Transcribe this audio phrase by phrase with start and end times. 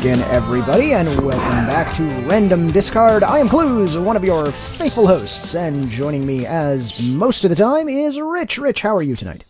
[0.00, 3.22] again, everybody, and welcome back to Random Discard.
[3.22, 7.54] I am Cluze, one of your faithful hosts, and joining me as most of the
[7.54, 8.56] time is Rich.
[8.56, 9.44] Rich, how are you tonight?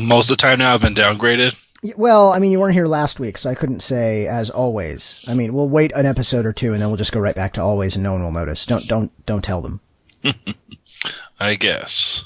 [0.00, 1.54] Most of the time now, I've been downgraded.
[1.98, 5.22] Well, I mean, you weren't here last week, so I couldn't say as always.
[5.28, 7.52] I mean, we'll wait an episode or two, and then we'll just go right back
[7.54, 8.64] to always, and no one will notice.
[8.64, 9.82] Don't, don't, don't tell them.
[11.38, 12.24] I guess.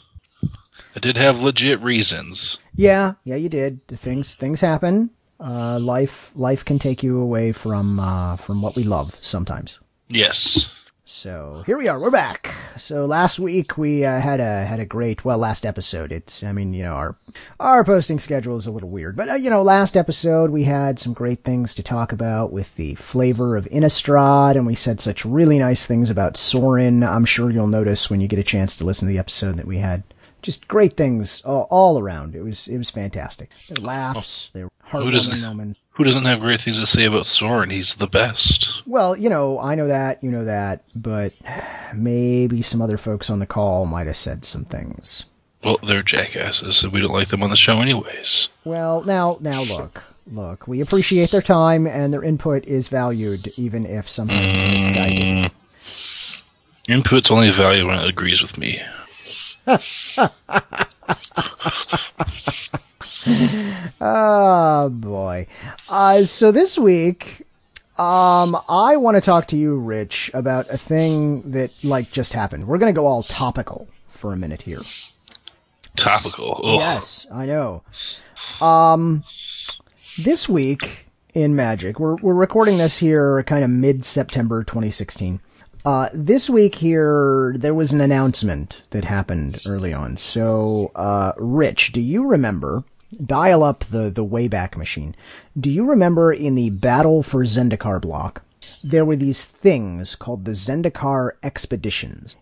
[0.94, 2.58] I did have legit reasons.
[2.76, 3.84] Yeah, yeah, you did.
[3.88, 5.10] Things, things happen.
[5.42, 9.80] Uh, life, life can take you away from, uh, from what we love sometimes.
[10.08, 10.82] Yes.
[11.04, 12.00] So here we are.
[12.00, 12.54] We're back.
[12.76, 16.12] So last week we uh, had a had a great well last episode.
[16.12, 17.16] It's I mean you know our
[17.58, 21.00] our posting schedule is a little weird, but uh, you know last episode we had
[21.00, 25.24] some great things to talk about with the flavor of Innistrad, and we said such
[25.24, 27.02] really nice things about Sorin.
[27.02, 29.66] I'm sure you'll notice when you get a chance to listen to the episode that
[29.66, 30.04] we had
[30.42, 32.34] just great things all, all around.
[32.34, 33.50] It was it was fantastic.
[33.70, 35.76] Were laughs, there were Who doesn't-.
[35.96, 37.68] Who doesn't have great things to say about Sorin?
[37.68, 38.82] He's the best.
[38.86, 41.34] Well, you know, I know that, you know that, but
[41.94, 45.26] maybe some other folks on the call might have said some things.
[45.62, 48.48] Well, they're jackasses, so we don't like them on the show anyways.
[48.64, 53.84] Well, now, now look, look, we appreciate their time and their input is valued, even
[53.84, 55.52] if sometimes misguided.
[55.52, 55.52] Mm.
[56.88, 58.80] Input's only value when it agrees with me.
[64.00, 65.46] Oh boy.
[65.88, 67.46] Uh, so this week,
[67.98, 72.66] um, I want to talk to you, Rich, about a thing that like just happened.
[72.66, 74.80] We're gonna go all topical for a minute here.
[75.96, 76.60] Topical.
[76.64, 76.80] Ugh.
[76.80, 77.82] Yes, I know.
[78.60, 79.22] Um,
[80.18, 85.40] this week in Magic, we're we're recording this here kind of mid September 2016.
[85.84, 90.16] Uh, this week here, there was an announcement that happened early on.
[90.16, 92.84] So, uh, Rich, do you remember?
[93.26, 95.14] Dial up the the Wayback Machine.
[95.58, 98.42] Do you remember in the Battle for Zendikar block?
[98.82, 102.36] There were these things called the Zendikar Expeditions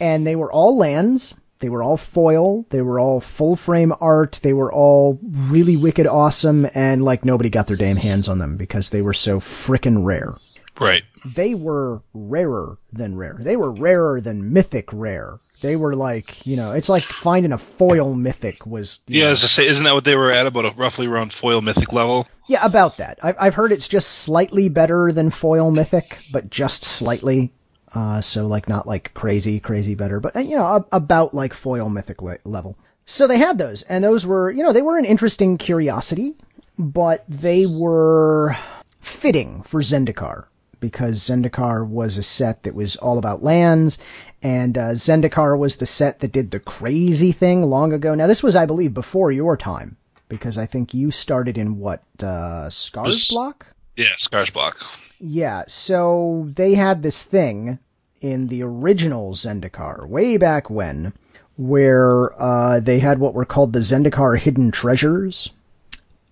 [0.00, 1.34] and they were all lands.
[1.58, 2.64] They were all foil.
[2.70, 4.40] They were all full frame art.
[4.42, 8.56] They were all really wicked awesome, and like nobody got their damn hands on them
[8.56, 10.34] because they were so frickin' rare.
[10.80, 11.02] Right.
[11.24, 13.36] They were rarer than rare.
[13.38, 15.38] They were rarer than mythic rare.
[15.60, 19.00] They were like, you know, it's like finding a foil mythic was.
[19.06, 20.46] Yeah, know- as I say, isn't that what they were at?
[20.46, 22.26] About a, roughly around foil mythic level?
[22.48, 23.18] Yeah, about that.
[23.22, 27.52] I've, I've heard it's just slightly better than foil mythic, but just slightly.
[27.94, 31.52] Uh, so like not like crazy, crazy better, but uh, you know, a- about like
[31.52, 32.76] foil mythic le- level.
[33.04, 36.34] So they had those, and those were, you know, they were an interesting curiosity,
[36.78, 38.56] but they were
[39.02, 40.44] fitting for Zendikar
[40.80, 43.98] because Zendikar was a set that was all about lands,
[44.42, 48.14] and uh, Zendikar was the set that did the crazy thing long ago.
[48.14, 49.96] Now this was, I believe, before your time
[50.30, 53.66] because I think you started in what uh, Scars block.
[53.96, 54.82] Yeah, Scars Block.
[55.18, 57.78] Yeah, so they had this thing
[58.22, 61.12] in the original Zendikar, way back when,
[61.56, 65.50] where uh, they had what were called the Zendikar hidden treasures,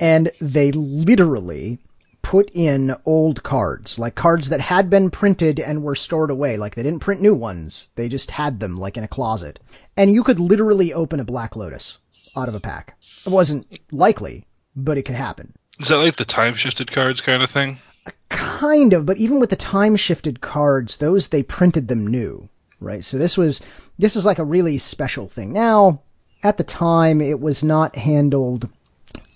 [0.01, 1.79] and they literally
[2.23, 6.57] put in old cards, like cards that had been printed and were stored away.
[6.57, 9.61] Like they didn't print new ones; they just had them, like in a closet.
[9.97, 11.99] And you could literally open a Black Lotus
[12.37, 12.97] out of a pack.
[13.27, 14.45] It wasn't likely,
[14.77, 15.55] but it could happen.
[15.81, 17.79] Is that like the time shifted cards kind of thing?
[18.07, 22.49] Uh, kind of, but even with the time shifted cards, those they printed them new,
[22.81, 23.05] right?
[23.05, 23.61] So this was
[23.99, 25.53] this was like a really special thing.
[25.53, 26.03] Now,
[26.43, 28.69] at the time, it was not handled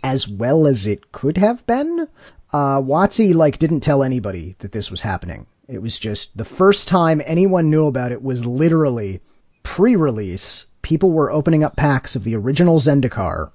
[0.03, 2.09] as well as it could have been.
[2.53, 5.47] Uh, WotC like didn't tell anybody that this was happening.
[5.69, 9.21] It was just the first time anyone knew about it was literally
[9.63, 10.67] pre-release.
[10.83, 13.53] People were opening up packs of the original Zendikar.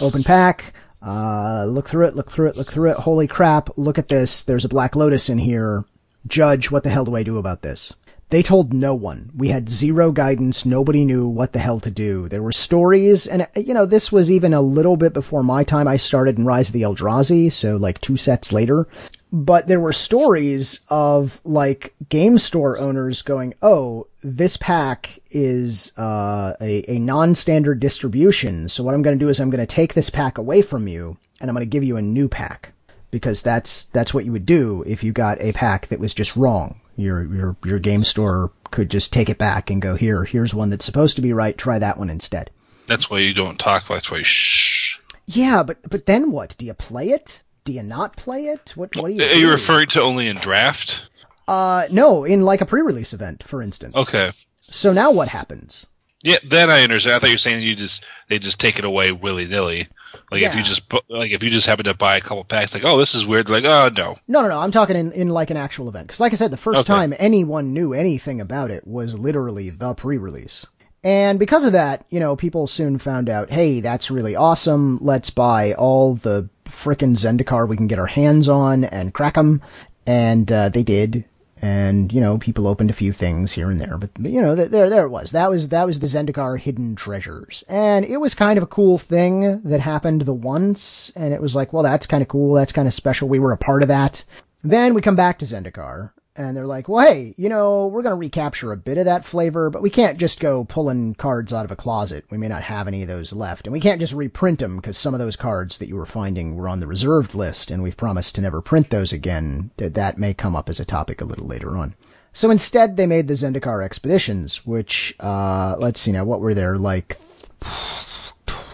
[0.00, 0.72] Open pack.
[1.04, 2.96] Uh, look through it, look through it, look through it.
[2.96, 4.42] Holy crap, look at this.
[4.44, 5.84] There's a Black Lotus in here.
[6.26, 7.92] Judge, what the hell do I do about this?
[8.30, 9.30] They told no one.
[9.36, 10.66] We had zero guidance.
[10.66, 12.28] Nobody knew what the hell to do.
[12.28, 15.62] There were stories, and, uh, you know, this was even a little bit before my
[15.62, 15.86] time.
[15.86, 18.88] I started in Rise of the Eldrazi, so like two sets later.
[19.32, 26.54] But there were stories of like game store owners going, "Oh, this pack is uh,
[26.60, 28.68] a a non-standard distribution.
[28.68, 30.88] So what I'm going to do is I'm going to take this pack away from
[30.88, 32.72] you, and I'm going to give you a new pack
[33.10, 36.36] because that's that's what you would do if you got a pack that was just
[36.36, 36.80] wrong.
[36.96, 40.24] Your your your game store could just take it back and go here.
[40.24, 41.56] Here's one that's supposed to be right.
[41.56, 42.50] Try that one instead.
[42.86, 43.86] That's why you don't talk.
[43.88, 44.98] That's why you shh.
[45.26, 46.54] Yeah, but but then what?
[46.58, 47.42] Do you play it?
[47.64, 48.72] Do you not play it?
[48.76, 49.24] What what do you?
[49.24, 51.08] Are you referring to only in draft?
[51.48, 53.94] Uh, no, in like a pre-release event, for instance.
[53.94, 54.32] Okay.
[54.62, 55.86] So now what happens?
[56.22, 57.16] Yeah, then I understand.
[57.16, 59.88] I thought you were saying you just they just take it away willy nilly.
[60.30, 62.84] Like if you just like if you just happen to buy a couple packs, like
[62.84, 63.48] oh this is weird.
[63.48, 64.18] Like oh no.
[64.26, 64.58] No, no, no.
[64.58, 66.08] I'm talking in, in like an actual event.
[66.08, 66.86] Because, like I said, the first Okay.
[66.92, 70.66] time anyone knew anything about it was literally the pre-release.
[71.04, 74.98] And because of that, you know, people soon found out, hey, that's really awesome.
[75.00, 79.62] Let's buy all the frickin' Zendikar we can get our hands on and crack them.
[80.06, 81.24] And uh, they did.
[81.62, 84.54] And you know, people opened a few things here and there, but, but you know,
[84.54, 85.32] th- there, there it was.
[85.32, 88.98] That was that was the Zendikar hidden treasures, and it was kind of a cool
[88.98, 92.72] thing that happened the once, and it was like, well, that's kind of cool, that's
[92.72, 93.28] kind of special.
[93.28, 94.22] We were a part of that.
[94.62, 98.14] Then we come back to Zendikar, and they're like, well, hey, you know, we're going
[98.14, 101.64] to recapture a bit of that flavor, but we can't just go pulling cards out
[101.64, 102.24] of a closet.
[102.30, 103.66] We may not have any of those left.
[103.66, 106.54] And we can't just reprint them because some of those cards that you were finding
[106.54, 109.70] were on the reserved list, and we've promised to never print those again.
[109.78, 111.94] That, that may come up as a topic a little later on.
[112.32, 116.76] So instead, they made the Zendikar Expeditions, which, uh, let's see now, what were there,
[116.76, 117.16] like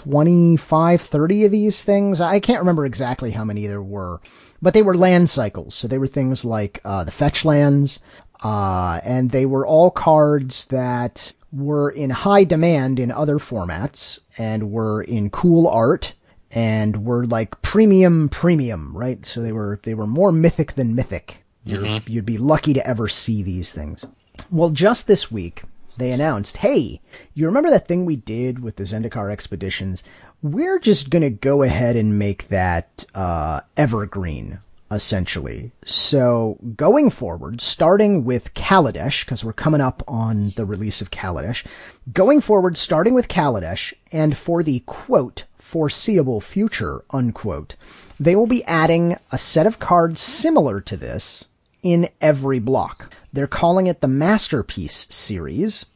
[0.02, 2.20] 25, 30 of these things.
[2.20, 4.20] I can't remember exactly how many there were,
[4.62, 5.74] but they were land cycles.
[5.74, 7.98] So they were things like uh, the fetch lands,
[8.42, 14.70] uh, and they were all cards that were in high demand in other formats and
[14.70, 16.14] were in cool art
[16.50, 19.26] and were like premium premium, right?
[19.26, 21.44] So they were they were more mythic than mythic.
[21.64, 24.04] You're, You'd be lucky to ever see these things.
[24.50, 25.62] Well, just this week,
[25.96, 27.00] they announced, hey,
[27.34, 30.02] you remember that thing we did with the Zendikar expeditions?
[30.42, 34.58] We're just gonna go ahead and make that, uh, evergreen,
[34.90, 35.70] essentially.
[35.84, 41.64] So, going forward, starting with Kaladesh, because we're coming up on the release of Kaladesh,
[42.12, 47.76] going forward, starting with Kaladesh, and for the quote, foreseeable future, unquote,
[48.18, 51.44] they will be adding a set of cards similar to this
[51.84, 53.14] in every block.
[53.32, 55.86] They're calling it the Masterpiece series,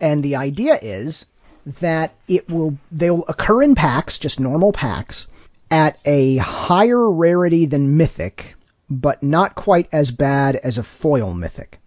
[0.00, 1.26] and the idea is
[1.66, 5.26] that it will they'll occur in packs, just normal packs,
[5.70, 8.54] at a higher rarity than mythic,
[8.88, 11.78] but not quite as bad as a foil mythic.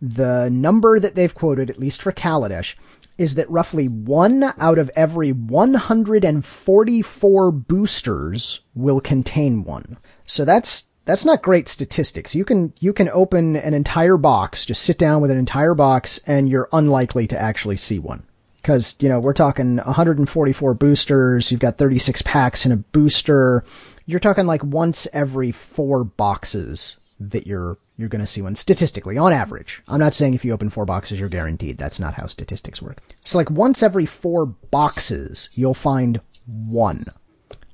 [0.00, 2.76] The number that they've quoted, at least for Kaladesh,
[3.16, 9.96] is that roughly one out of every 144 boosters will contain one.
[10.26, 12.34] So that's that's not great statistics.
[12.34, 16.18] You can you can open an entire box, just sit down with an entire box,
[16.26, 18.27] and you're unlikely to actually see one.
[18.68, 21.50] Because you know we're talking 144 boosters.
[21.50, 23.64] You've got 36 packs in a booster.
[24.04, 29.16] You're talking like once every four boxes that you're you're going to see one statistically
[29.16, 29.82] on average.
[29.88, 31.78] I'm not saying if you open four boxes you're guaranteed.
[31.78, 32.98] That's not how statistics work.
[33.24, 37.06] So like once every four boxes you'll find one.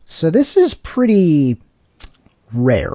[0.07, 1.61] So this is pretty
[2.53, 2.95] rare,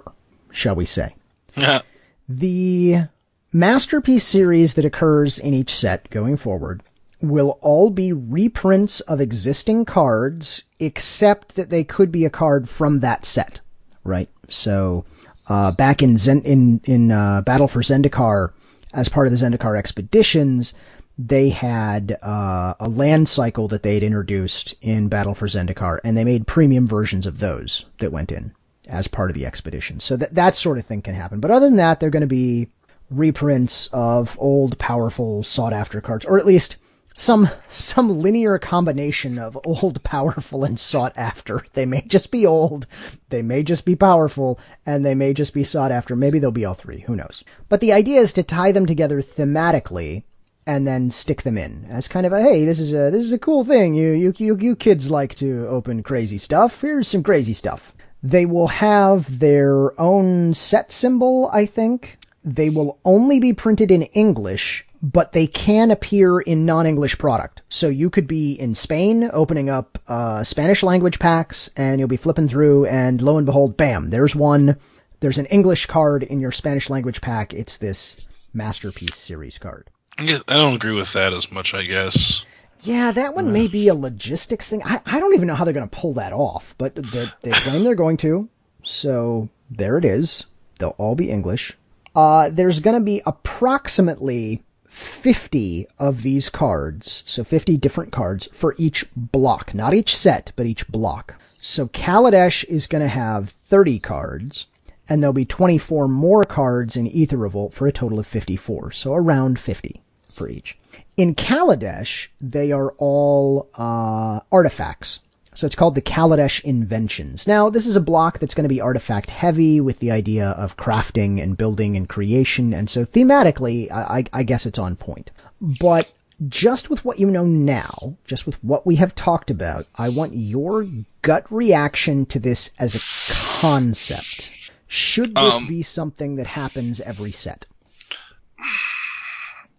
[0.53, 1.15] shall we say.
[1.57, 1.81] Uh-huh.
[2.29, 3.09] The
[3.51, 6.81] Masterpiece series that occurs in each set going forward
[7.21, 12.99] will all be reprints of existing cards, except that they could be a card from
[12.99, 13.61] that set,
[14.03, 14.29] right?
[14.47, 15.05] So,
[15.47, 18.53] uh, back in Zen, in, in, uh, Battle for Zendikar,
[18.93, 20.73] as part of the Zendikar expeditions,
[21.17, 26.23] they had, uh, a land cycle that they'd introduced in Battle for Zendikar, and they
[26.23, 28.53] made premium versions of those that went in
[28.87, 29.99] as part of the expedition.
[29.99, 31.39] So that, that sort of thing can happen.
[31.39, 32.69] But other than that, they're going to be
[33.11, 36.77] reprints of old, powerful, sought after cards, or at least
[37.19, 41.65] some, some linear combination of old, powerful, and sought after.
[41.73, 42.87] They may just be old,
[43.29, 46.15] they may just be powerful, and they may just be sought after.
[46.15, 47.01] Maybe they'll be all three.
[47.01, 47.43] Who knows?
[47.67, 50.23] But the idea is to tie them together thematically
[50.65, 53.33] and then stick them in as kind of a hey, this is a this is
[53.33, 53.95] a cool thing.
[53.95, 56.81] You you you you kids like to open crazy stuff.
[56.81, 57.93] Here's some crazy stuff.
[58.21, 62.17] They will have their own set symbol, I think.
[62.43, 67.61] They will only be printed in English, but they can appear in non-English product.
[67.69, 72.17] So you could be in Spain opening up uh, Spanish language packs and you'll be
[72.17, 74.77] flipping through and lo and behold, bam, there's one.
[75.21, 77.53] There's an English card in your Spanish language pack.
[77.53, 79.89] It's this Masterpiece series card.
[80.17, 81.73] I don't agree with that as much.
[81.73, 82.43] I guess.
[82.81, 84.81] Yeah, that one may be a logistics thing.
[84.83, 87.51] I, I don't even know how they're going to pull that off, but they, they
[87.51, 88.47] claim they're going to.
[88.83, 90.45] So there it is.
[90.79, 91.77] They'll all be English.
[92.15, 97.23] Uh, there's going to be approximately 50 of these cards.
[97.25, 99.73] So 50 different cards for each block.
[99.73, 101.35] Not each set, but each block.
[101.61, 104.67] So Kaladesh is going to have 30 cards.
[105.07, 108.91] And there'll be 24 more cards in Aether Revolt for a total of 54.
[108.91, 110.01] So around 50
[110.33, 110.77] for each.
[111.17, 115.19] In Kaladesh, they are all uh, artifacts.
[115.55, 117.45] So it's called the Kaladesh Inventions.
[117.47, 120.77] Now, this is a block that's going to be artifact heavy with the idea of
[120.77, 122.73] crafting and building and creation.
[122.73, 125.31] And so thematically, I, I guess it's on point.
[125.59, 126.11] But
[126.47, 130.35] just with what you know now, just with what we have talked about, I want
[130.35, 130.85] your
[131.23, 134.71] gut reaction to this as a concept.
[134.87, 137.65] Should this Um, be something that happens every set?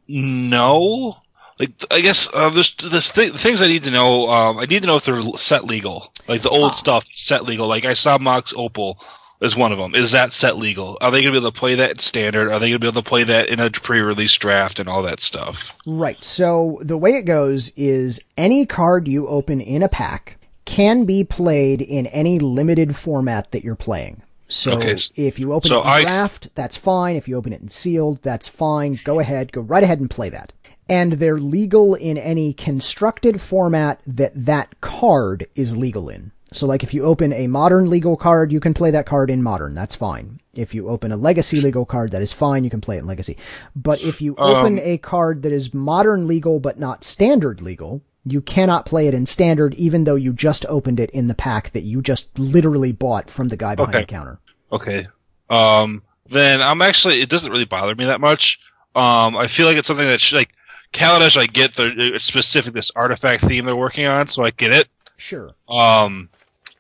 [0.09, 1.17] No.
[1.61, 4.29] Like I guess uh, there's, there's th- things I need to know.
[4.31, 6.11] Um, I need to know if they're set legal.
[6.26, 7.69] Like the old stuff set legal.
[7.69, 8.99] Like I saw Mox Opal
[9.43, 9.95] as one of them.
[9.95, 10.97] Is that set legal?
[11.00, 12.49] Are they going to be able to play that in standard?
[12.50, 15.02] Are they going to be able to play that in a pre-release draft and all
[15.02, 15.75] that stuff?
[15.87, 16.23] Right.
[16.25, 21.25] So the way it goes is any card you open in a pack can be
[21.25, 24.23] played in any limited format that you're playing.
[24.49, 24.97] So Okay.
[25.14, 27.17] if you open So it in I- draft, that's fine.
[27.17, 28.99] If you open it in sealed, that's fine.
[29.05, 30.52] Go ahead, go right ahead and play that.
[30.90, 36.32] And they're legal in any constructed format that that card is legal in.
[36.52, 39.40] So like if you open a modern legal card, you can play that card in
[39.42, 39.73] modern.
[39.75, 40.40] That's fine.
[40.52, 42.64] If you open a legacy legal card, that is fine.
[42.64, 43.37] You can play it in legacy.
[43.76, 48.40] But if you open a card that is modern legal but not standard legal, you
[48.40, 51.82] cannot play it in standard even though you just opened it in the pack that
[51.85, 54.02] you just literally bought from the guy behind Okay.
[54.02, 54.40] the counter.
[54.73, 55.06] Okay.
[55.49, 58.59] Um, then I'm actually it doesn't really bother me that much.
[58.97, 60.50] Um, I feel like it's something that should, like
[60.92, 61.37] Kaladesh.
[61.37, 64.88] I get the specific this artifact theme they're working on, so I get it.
[65.16, 65.52] Sure.
[65.68, 66.28] Um,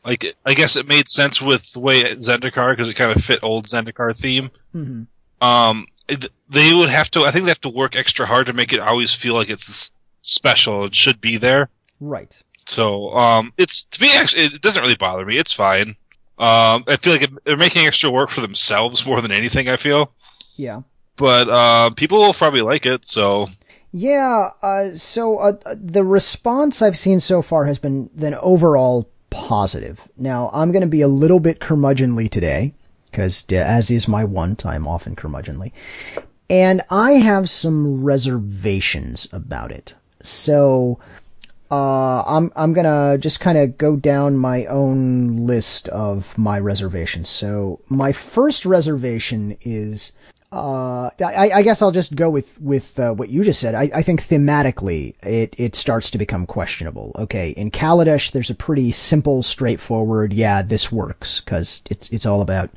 [0.04, 3.40] like I guess it made sense with the way Zendikar because it kind of fit
[3.42, 4.50] old Zendikar theme.
[4.72, 5.02] hmm
[5.40, 7.24] Um, it, they would have to.
[7.24, 9.90] I think they have to work extra hard to make it always feel like it's
[10.22, 10.86] special.
[10.86, 11.68] It should be there.
[12.00, 12.36] Right.
[12.66, 15.36] So, um, it's to me actually it doesn't really bother me.
[15.36, 15.96] It's fine.
[16.38, 19.68] Um, I feel like it, they're making extra work for themselves more than anything.
[19.68, 20.12] I feel,
[20.56, 20.82] Yeah.
[21.16, 23.06] but uh, people will probably like it.
[23.06, 23.48] So,
[23.92, 30.08] Yeah, uh, so uh, the response I've seen so far has been then overall positive.
[30.16, 32.72] Now, I'm going to be a little bit curmudgeonly today,
[33.10, 35.72] because as is my wont, I'm often curmudgeonly.
[36.48, 39.94] And I have some reservations about it.
[40.22, 41.00] So,
[41.70, 47.28] uh, I'm, I'm gonna just kind of go down my own list of my reservations.
[47.28, 50.12] So, my first reservation is,
[50.52, 53.74] uh, I, I guess I'll just go with with uh, what you just said.
[53.76, 57.12] I, I think thematically, it it starts to become questionable.
[57.16, 60.32] Okay, in Kaladesh, there's a pretty simple, straightforward.
[60.32, 62.70] Yeah, this works because it's it's all about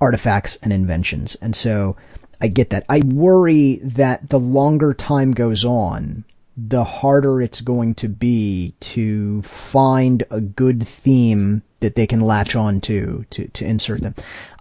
[0.00, 1.96] artifacts and inventions, and so
[2.40, 2.84] I get that.
[2.88, 6.24] I worry that the longer time goes on,
[6.56, 12.56] the harder it's going to be to find a good theme that they can latch
[12.56, 14.14] on to to to insert them.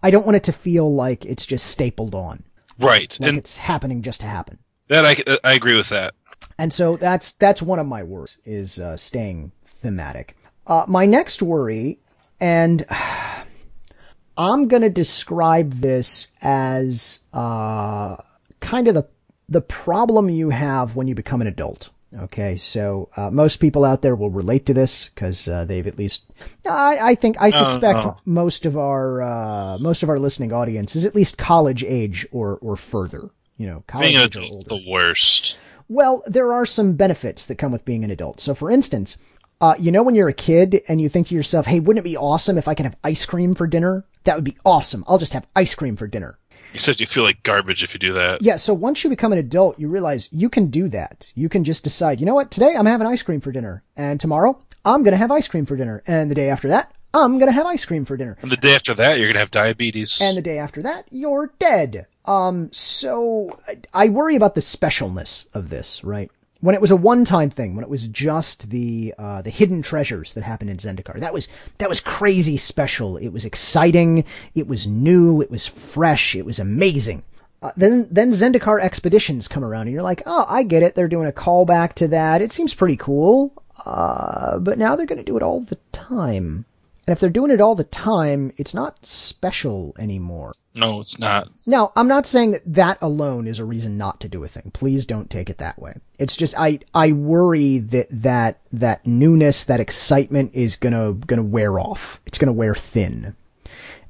[0.04, 2.44] I don't want it to feel like it's just stapled on,
[2.80, 4.60] right, like and it's happening just to happen.
[4.90, 6.14] that I I agree with that.
[6.58, 10.36] And so that's that's one of my worries is uh, staying thematic.
[10.68, 12.00] Uh, my next worry,
[12.40, 12.86] and
[14.38, 18.18] I'm going to describe this as uh,
[18.60, 19.08] kind of the
[19.48, 21.90] the problem you have when you become an adult.
[22.18, 25.98] Okay, so uh, most people out there will relate to this because uh, they've at
[25.98, 26.25] least.
[26.66, 28.18] I, I think I suspect no.
[28.25, 32.58] most of our uh, most of our listening audience is at least college age or
[32.62, 33.30] or further.
[33.58, 35.60] You know, college Being an age or adult's the worst.
[35.88, 38.40] Well, there are some benefits that come with being an adult.
[38.40, 39.18] So, for instance,
[39.62, 42.10] uh, you know, when you're a kid and you think to yourself, hey, wouldn't it
[42.10, 44.06] be awesome if I could have ice cream for dinner?
[44.24, 45.04] That would be awesome.
[45.08, 46.40] I'll just have ice cream for dinner.
[46.75, 48.41] You said you feel like garbage if you do that.
[48.41, 51.32] Yeah, so once you become an adult, you realize you can do that.
[51.34, 53.82] You can just decide, you know what, today I'm having ice cream for dinner.
[53.96, 56.03] And tomorrow, I'm going to have ice cream for dinner.
[56.05, 58.36] And the day after that, I'm going to have ice cream for dinner.
[58.41, 60.20] And the day after that, you're gonna have diabetes.
[60.20, 62.08] And the day after that, you're dead.
[62.25, 66.29] Um, so I- I worry about the specialness of this, right?
[66.65, 70.34] When it was a one-time thing, when it was just the uh, the hidden treasures
[70.34, 73.17] that happened in Zendikar, that was that was crazy special.
[73.17, 74.25] It was exciting.
[74.55, 75.41] It was new.
[75.41, 76.36] It was fresh.
[76.36, 77.22] It was amazing.
[77.62, 80.95] Uh, then then Zendikar expeditions come around, and you're like, oh, I get it.
[80.95, 82.41] They're doing a callback to that.
[82.41, 83.53] It seems pretty cool.
[83.86, 86.65] Uh, but now they're going to do it all the time.
[87.05, 90.53] And if they're doing it all the time, it's not special anymore.
[90.75, 91.48] No, it's not.
[91.65, 94.72] Now, I'm not saying that that alone is a reason not to do a thing.
[94.74, 95.96] Please don't take it that way.
[96.20, 101.79] It's just I I worry that that that newness, that excitement is gonna gonna wear
[101.79, 102.20] off.
[102.25, 103.36] It's gonna wear thin,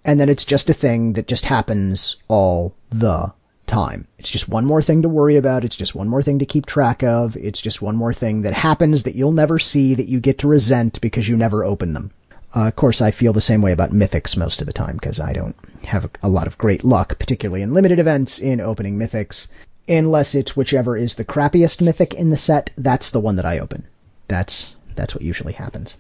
[0.03, 3.33] and then it's just a thing that just happens all the
[3.67, 4.07] time.
[4.17, 5.65] It's just one more thing to worry about.
[5.65, 7.35] It's just one more thing to keep track of.
[7.37, 10.47] It's just one more thing that happens that you'll never see that you get to
[10.47, 12.11] resent because you never open them.
[12.55, 15.19] Uh, of course, I feel the same way about mythics most of the time because
[15.19, 18.97] I don't have a, a lot of great luck, particularly in limited events, in opening
[18.97, 19.47] mythics.
[19.89, 23.59] Unless it's whichever is the crappiest mythic in the set, that's the one that I
[23.59, 23.85] open.
[24.27, 25.97] That's that's what usually happens.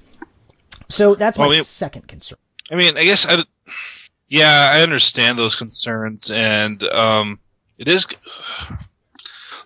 [0.89, 2.39] So that's my Well, it- second concern.
[2.71, 3.43] I mean, I guess I,
[4.27, 7.39] yeah, I understand those concerns, and um,
[7.77, 8.07] it is.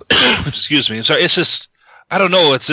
[0.48, 1.02] excuse me.
[1.02, 1.70] Sorry, it's just
[2.12, 2.54] I don't know.
[2.54, 2.68] It's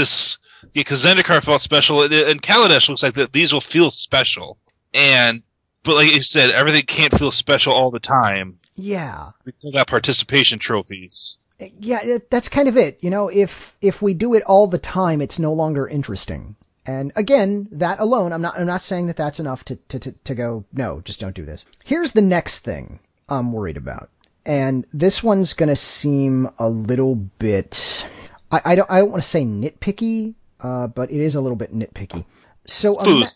[0.76, 3.32] this because Zendikar felt special, and, and Kaladesh looks like that.
[3.32, 4.58] These will feel special,
[4.94, 5.42] and
[5.82, 8.58] but like you said, everything can't feel special all the time.
[8.74, 9.30] Yeah.
[9.44, 11.38] We still got participation trophies.
[11.80, 12.98] Yeah, that's kind of it.
[13.00, 16.56] You know, if if we do it all the time, it's no longer interesting.
[16.84, 20.12] And again, that alone, I'm not I'm not saying that that's enough to to to,
[20.12, 20.64] to go.
[20.72, 21.64] No, just don't do this.
[21.84, 24.10] Here's the next thing I'm worried about,
[24.44, 28.06] and this one's gonna seem a little bit.
[28.50, 31.56] I, I don't I don't want to say nitpicky, uh, but it is a little
[31.56, 32.24] bit nitpicky.
[32.66, 33.26] So ima-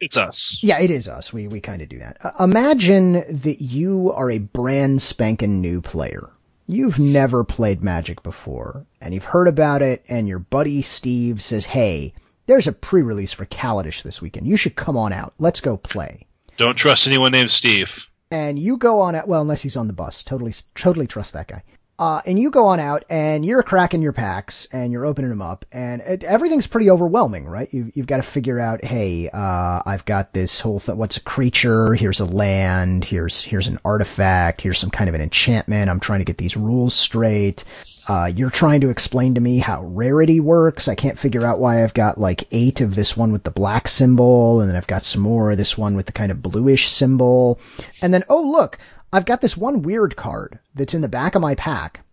[0.00, 0.58] It's us.
[0.62, 1.32] yeah, it is us.
[1.32, 2.18] We we kind of do that.
[2.22, 6.30] Uh, imagine that you are a brand spanking new player.
[6.66, 11.66] You've never played Magic before, and you've heard about it, and your buddy Steve says,
[11.66, 12.12] "Hey,
[12.46, 14.46] there's a pre-release for Kaladesh this weekend.
[14.46, 15.32] You should come on out.
[15.38, 16.26] Let's go play."
[16.58, 18.04] Don't trust anyone named Steve.
[18.30, 19.26] and you go on out.
[19.28, 21.62] Well, unless he's on the bus, totally, totally trust that guy.
[21.98, 25.42] Uh, and you go on out, and you're cracking your packs, and you're opening them
[25.42, 27.68] up, and it, everything's pretty overwhelming, right?
[27.72, 30.96] You've, you've got to figure out, hey, uh, I've got this whole thing.
[30.96, 31.94] What's a creature?
[31.94, 33.04] Here's a land.
[33.04, 34.60] Here's here's an artifact.
[34.60, 35.90] Here's some kind of an enchantment.
[35.90, 37.64] I'm trying to get these rules straight.
[38.08, 40.88] Uh, you're trying to explain to me how rarity works.
[40.88, 43.86] I can't figure out why I've got like eight of this one with the black
[43.88, 46.90] symbol, and then I've got some more of this one with the kind of bluish
[46.90, 47.58] symbol.
[48.00, 48.78] And then, oh, look,
[49.12, 52.04] I've got this one weird card that's in the back of my pack.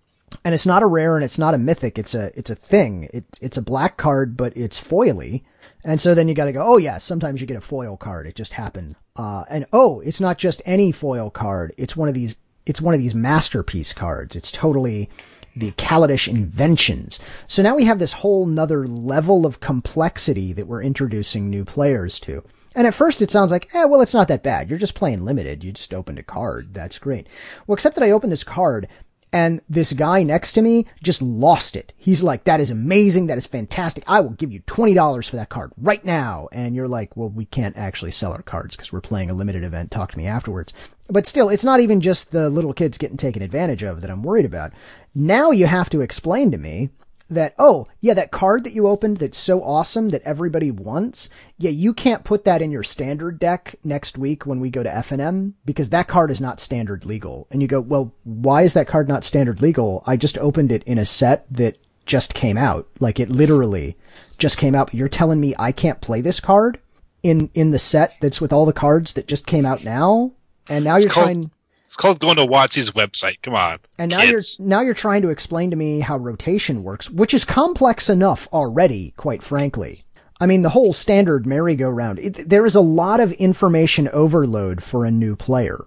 [0.44, 1.98] And it's not a rare and it's not a mythic.
[1.98, 3.10] It's a, it's a thing.
[3.14, 5.44] It, it's a black card, but it's foily.
[5.84, 8.28] And so then you gotta go, oh yeah, sometimes you get a foil card.
[8.28, 8.96] It just happened.
[9.16, 11.74] Uh, and oh, it's not just any foil card.
[11.78, 14.36] It's one of these, it's one of these masterpiece cards.
[14.36, 15.10] It's totally
[15.56, 17.20] the Kaladesh inventions.
[17.48, 22.20] So now we have this whole nother level of complexity that we're introducing new players
[22.22, 22.44] to.
[22.76, 24.70] And at first it sounds like, eh, well, it's not that bad.
[24.70, 25.64] You're just playing limited.
[25.64, 26.74] You just opened a card.
[26.74, 27.28] That's great.
[27.66, 28.88] Well, except that I opened this card
[29.36, 31.92] and this guy next to me just lost it.
[31.98, 33.28] He's like, that is amazing.
[33.28, 34.04] That is fantastic.
[34.08, 36.48] I will give you $20 for that card right now.
[36.54, 39.64] And you're like, well, we can't actually sell our cards because we're playing a limited
[39.64, 39.92] event.
[39.92, 40.72] Talk to me afterwards.
[41.10, 44.24] But still, it's not even just the little kids getting taken advantage of that I'm
[44.24, 44.72] worried about.
[45.14, 46.92] Now you have to explain to me
[47.30, 51.72] that, oh, yeah, that card that you opened that's so awesome that everybody wants, yeah,
[51.72, 55.54] you can't put that in your standard deck next week when we go to FNM
[55.66, 57.48] because that card is not standard legal.
[57.50, 60.04] And you go, well, why is that card not standard legal?
[60.06, 62.88] I just opened it in a set that just came out.
[63.00, 63.98] Like it literally
[64.38, 64.94] just came out.
[64.94, 66.80] You're telling me I can't play this card
[67.24, 70.32] in, in the set that's with all the cards that just came out now?
[70.68, 71.52] And now you're called- trying,
[71.86, 73.42] It's called going to WotC's website.
[73.42, 73.80] Come on.
[73.98, 74.58] and now kids.
[74.60, 78.48] you're now you're trying to explain to me how rotation works, which is complex enough
[78.52, 80.04] already, quite frankly.
[80.40, 82.20] I mean, the whole standard merry-go-round.
[82.20, 85.80] It, there is a lot of information overload for a new player.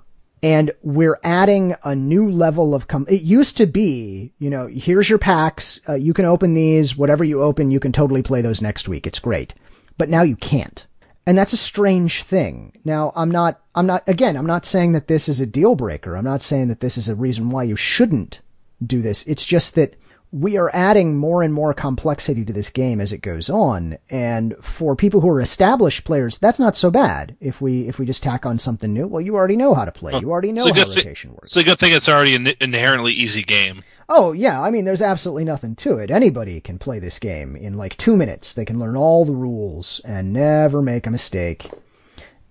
[0.42, 5.10] And we're adding a new level of com- it used to be, you know, here's
[5.10, 8.62] your packs, uh, you can open these, whatever you open, you can totally play those
[8.62, 9.06] next week.
[9.06, 9.52] It's great.
[9.98, 10.86] But now you can't.
[11.28, 12.72] And that's a strange thing.
[12.86, 16.16] Now, I'm not, I'm not, again, I'm not saying that this is a deal breaker.
[16.16, 18.40] I'm not saying that this is a reason why you shouldn't
[18.82, 19.26] do this.
[19.26, 19.94] It's just that
[20.30, 23.96] we are adding more and more complexity to this game as it goes on.
[24.10, 27.36] And for people who are established players, that's not so bad.
[27.40, 29.92] If we, if we just tack on something new, well, you already know how to
[29.92, 30.18] play.
[30.20, 31.50] You already know how thi- rotation works.
[31.50, 33.82] It's a good thing it's already an inherently easy game.
[34.10, 34.60] Oh, yeah.
[34.60, 36.10] I mean, there's absolutely nothing to it.
[36.10, 38.52] Anybody can play this game in like two minutes.
[38.52, 41.70] They can learn all the rules and never make a mistake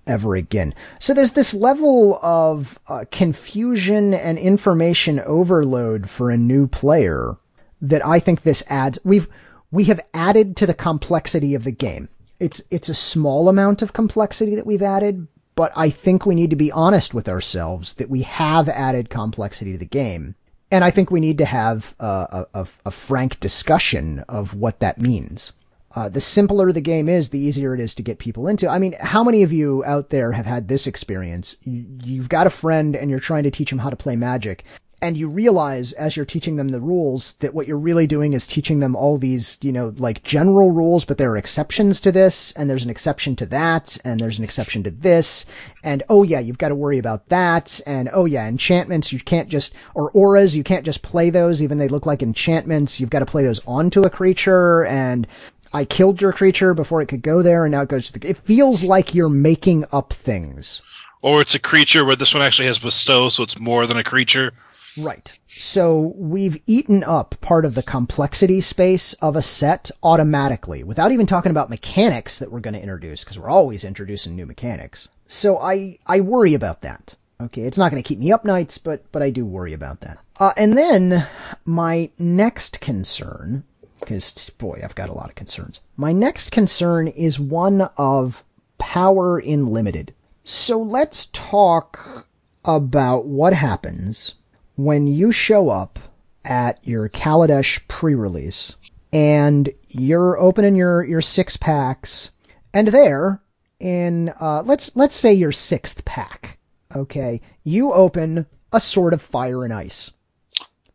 [0.07, 0.73] ever again.
[0.99, 7.37] So there's this level of uh, confusion and information overload for a new player
[7.81, 8.99] that I think this adds.
[9.03, 9.27] We've,
[9.71, 12.09] we have added to the complexity of the game.
[12.39, 16.51] It's, it's a small amount of complexity that we've added, but I think we need
[16.51, 20.35] to be honest with ourselves that we have added complexity to the game.
[20.69, 24.99] And I think we need to have a, a, a frank discussion of what that
[24.99, 25.53] means.
[25.95, 28.67] Uh, the simpler the game is, the easier it is to get people into.
[28.67, 31.55] I mean, how many of you out there have had this experience?
[31.63, 34.63] You, you've got a friend and you're trying to teach them how to play Magic,
[35.01, 38.47] and you realize as you're teaching them the rules that what you're really doing is
[38.47, 42.51] teaching them all these, you know, like general rules, but there are exceptions to this,
[42.53, 45.45] and there's an exception to that, and there's an exception to this,
[45.83, 49.49] and oh yeah, you've got to worry about that, and oh yeah, enchantments, you can't
[49.49, 53.19] just, or auras, you can't just play those, even they look like enchantments, you've got
[53.19, 55.27] to play those onto a creature, and
[55.73, 58.27] I killed your creature before it could go there, and now it goes to the,
[58.27, 60.81] it feels like you're making up things.
[61.21, 64.03] Or it's a creature where this one actually has bestow, so it's more than a
[64.03, 64.53] creature.
[64.97, 65.37] Right.
[65.47, 71.25] So we've eaten up part of the complexity space of a set automatically without even
[71.25, 75.07] talking about mechanics that we're going to introduce because we're always introducing new mechanics.
[75.27, 77.15] So I, I worry about that.
[77.39, 77.61] Okay.
[77.61, 80.17] It's not going to keep me up nights, but, but I do worry about that.
[80.39, 81.27] Uh, and then
[81.65, 83.63] my next concern,
[83.99, 85.79] because boy, I've got a lot of concerns.
[85.95, 88.43] My next concern is one of
[88.79, 90.13] power in limited.
[90.43, 92.25] So let's talk
[92.65, 94.35] about what happens
[94.77, 95.99] when you show up
[96.45, 98.75] at your Kaladesh pre-release
[99.11, 102.31] and you're opening your, your six packs
[102.73, 103.41] and there
[103.79, 106.57] in, uh, let's, let's say your sixth pack.
[106.95, 107.41] Okay.
[107.63, 110.11] You open a sword of fire and ice.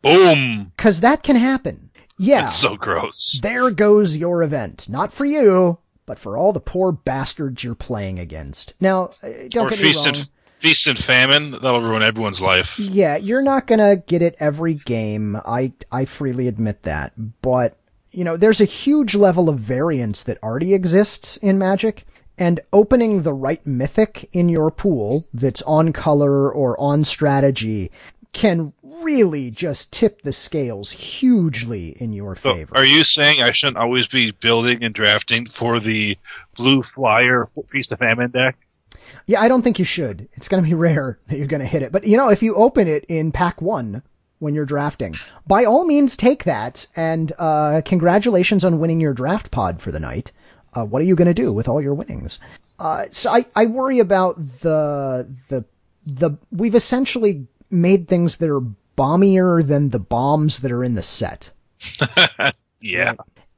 [0.01, 0.71] Boom.
[0.77, 1.91] Cause that can happen.
[2.17, 2.43] Yeah.
[2.43, 3.39] That's so gross.
[3.41, 4.89] There goes your event.
[4.89, 8.73] Not for you, but for all the poor bastards you're playing against.
[8.81, 10.07] Now, uh, don't Or get me wrong.
[10.07, 10.31] and
[10.63, 11.51] feast and famine.
[11.51, 12.79] That'll ruin everyone's life.
[12.79, 15.35] Yeah, you're not gonna get it every game.
[15.45, 17.77] I I freely admit that, but
[18.11, 22.05] you know, there's a huge level of variance that already exists in Magic,
[22.37, 27.91] and opening the right mythic in your pool that's on color or on strategy
[28.31, 32.75] can really just tip the scales hugely in your So, favor.
[32.77, 36.17] are you saying I shouldn't always be building and drafting for the
[36.55, 38.55] blue flyer feast of famine deck?
[39.25, 40.27] Yeah, I don't think you should.
[40.33, 41.91] It's going to be rare that you're going to hit it.
[41.91, 44.03] But you know, if you open it in pack one
[44.39, 45.15] when you're drafting,
[45.47, 46.87] by all means take that.
[46.95, 50.31] And uh, congratulations on winning your draft pod for the night.
[50.73, 52.39] Uh, what are you going to do with all your winnings?
[52.79, 55.63] Uh, so I, I worry about the the
[56.05, 58.59] the we've essentially made things that are
[58.95, 61.51] bombier than the bombs that are in the set.
[62.83, 63.13] Yeah.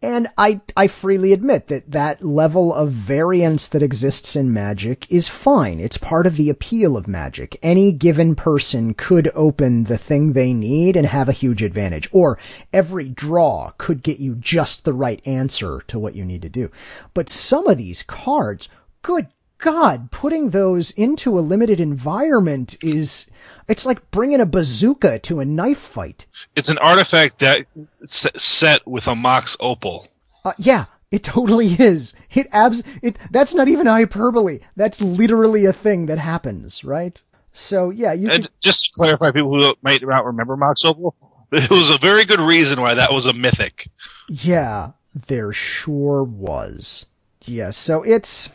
[0.06, 5.28] And I, I freely admit that that level of variance that exists in Magic is
[5.28, 5.80] fine.
[5.80, 7.58] It's part of the appeal of Magic.
[7.64, 12.08] Any given person could open the thing they need and have a huge advantage.
[12.12, 12.38] Or
[12.72, 16.70] every draw could get you just the right answer to what you need to do.
[17.16, 18.70] But some of these cards,
[19.02, 19.26] good
[19.58, 23.30] God, putting those into a limited environment is,
[23.68, 26.26] it's like bringing a bazooka to a knife fight.
[26.56, 27.66] It's an artifact that
[28.06, 30.08] set with a Mox Opal.
[30.44, 32.14] Uh, yeah, it totally is.
[32.34, 32.84] It abs.
[33.02, 34.60] It that's not even hyperbole.
[34.76, 37.22] That's literally a thing that happens, right?
[37.54, 41.16] So yeah, you And could, just to clarify, people who might not remember Mox Opal,
[41.54, 43.88] it was a very good reason why that was a mythic.
[44.28, 47.06] yeah, there sure was.
[47.46, 48.52] Yeah, so it's.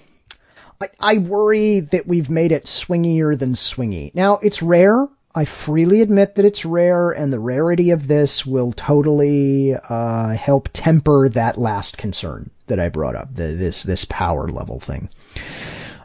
[1.01, 4.15] I, worry that we've made it swingier than swingy.
[4.15, 5.09] Now it's rare.
[5.35, 10.71] I freely admit that it's rare, and the rarity of this will totally uh, help
[10.73, 13.35] temper that last concern that I brought up.
[13.35, 15.09] The, this this power level thing.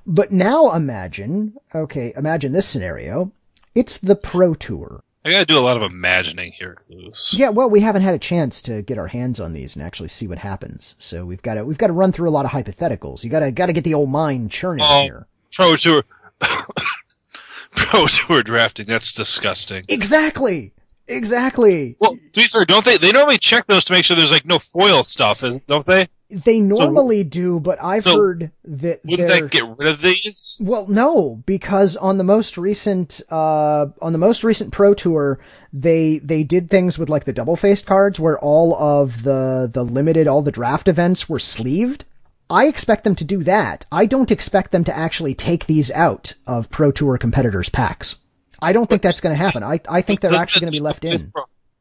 [0.05, 3.31] But now imagine, okay, imagine this scenario.
[3.73, 5.01] It's the Pro Tour.
[5.25, 7.29] I gotta do a lot of imagining here, Cluze.
[7.33, 10.09] Yeah, well, we haven't had a chance to get our hands on these and actually
[10.09, 10.93] see what happens.
[10.99, 13.23] So we've got to we've got to run through a lot of hypotheticals.
[13.23, 15.01] You got to got to get the old mind churning Oh.
[15.03, 15.25] here.
[15.51, 16.03] Pro Tour.
[17.75, 19.83] Pro Tour drafting, that's disgusting.
[19.89, 20.71] Exactly.
[21.07, 21.95] Exactly.
[21.99, 22.97] Well, to be fair, don't they?
[22.97, 26.07] They normally check those to make sure there's like no foil stuff, don't they?
[26.29, 30.59] They normally do, but I've so heard that they're that get rid of these?
[30.63, 35.39] Well, no, because on the most recent uh on the most recent Pro Tour,
[35.71, 39.83] they they did things with like the double faced cards where all of the the
[39.83, 42.05] limited all the draft events were sleeved.
[42.49, 43.85] I expect them to do that.
[43.91, 48.17] I don't expect them to actually take these out of Pro Tour competitors packs.
[48.59, 49.63] I don't think that's going to happen.
[49.63, 51.31] I I think they're actually going to be left in.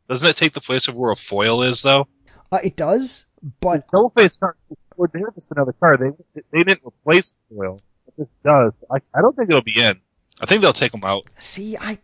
[0.09, 2.07] Doesn't it take the place of where a foil is, though?
[2.53, 3.27] Uh, it does,
[3.61, 4.57] but Double face card.
[4.97, 5.97] Well, they're just another car.
[5.97, 6.11] They
[6.53, 7.79] they didn't replace the foil.
[8.05, 8.73] But this does.
[8.91, 10.01] I, I don't think it'll be in.
[10.41, 11.27] I think they'll take them out.
[11.37, 11.99] See, I,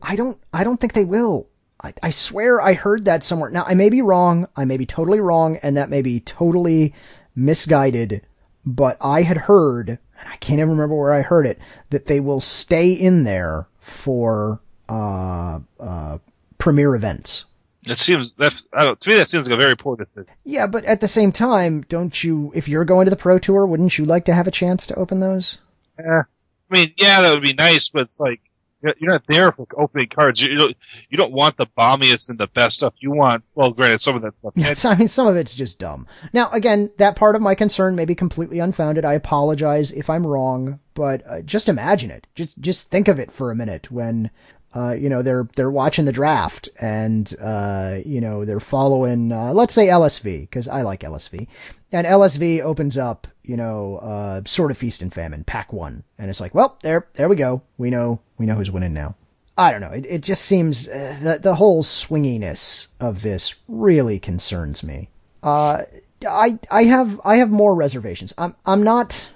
[0.00, 1.48] I don't, I don't think they will.
[1.82, 3.50] I, I swear I heard that somewhere.
[3.50, 4.46] Now I may be wrong.
[4.56, 6.94] I may be totally wrong, and that may be totally
[7.34, 8.26] misguided.
[8.64, 11.58] But I had heard, and I can't even remember where I heard it,
[11.90, 16.18] that they will stay in there for uh, uh,
[16.58, 17.44] premiere events.
[17.86, 20.26] It seems that I don't, to me that seems like a very poor decision.
[20.44, 22.52] Yeah, but at the same time, don't you?
[22.54, 24.94] If you're going to the pro tour, wouldn't you like to have a chance to
[24.94, 25.58] open those?
[25.98, 26.24] Eh, I
[26.70, 28.40] mean, yeah, that would be nice, but it's like
[28.82, 30.40] you're not there for opening cards.
[30.40, 30.76] You, you don't
[31.10, 32.94] you don't want the bombiest and the best stuff.
[32.98, 34.52] You want well, granted, some of that stuff.
[34.56, 36.06] Yeah, I mean, some of it's just dumb.
[36.32, 39.04] Now, again, that part of my concern may be completely unfounded.
[39.04, 42.26] I apologize if I'm wrong, but uh, just imagine it.
[42.34, 44.30] Just just think of it for a minute when.
[44.74, 49.52] Uh, you know they're they're watching the draft and uh, you know they're following uh,
[49.52, 51.46] let's say LSV because I like LSV
[51.92, 56.30] and LSV opens up you know uh, sword of feast and famine pack one and
[56.30, 59.14] it's like well there there we go we know we know who's winning now
[59.56, 59.90] I don't know.
[59.90, 65.10] It, it just seems uh, the the whole swinginess of this really concerns me.
[65.42, 65.82] Uh,
[66.26, 68.32] I I have I have more reservations.
[68.38, 69.30] I'm I'm not.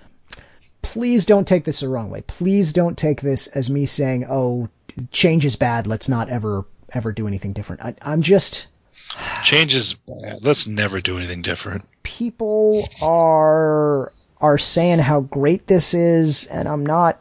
[0.83, 2.22] Please don't take this the wrong way.
[2.22, 4.68] Please don't take this as me saying, "Oh,
[5.12, 5.87] change is bad.
[5.87, 8.68] Let's not ever ever do anything different." I, I'm just
[9.42, 10.44] Change is bad.
[10.44, 11.85] Let's never do anything different.
[12.02, 17.20] people are are saying how great this is and I'm not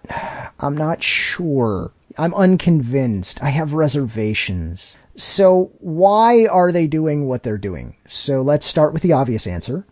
[0.60, 1.92] I'm not sure.
[2.18, 3.42] I'm unconvinced.
[3.44, 4.96] I have reservations.
[5.18, 7.96] So why are they doing what they're doing?
[8.08, 9.86] So let's start with the obvious answer.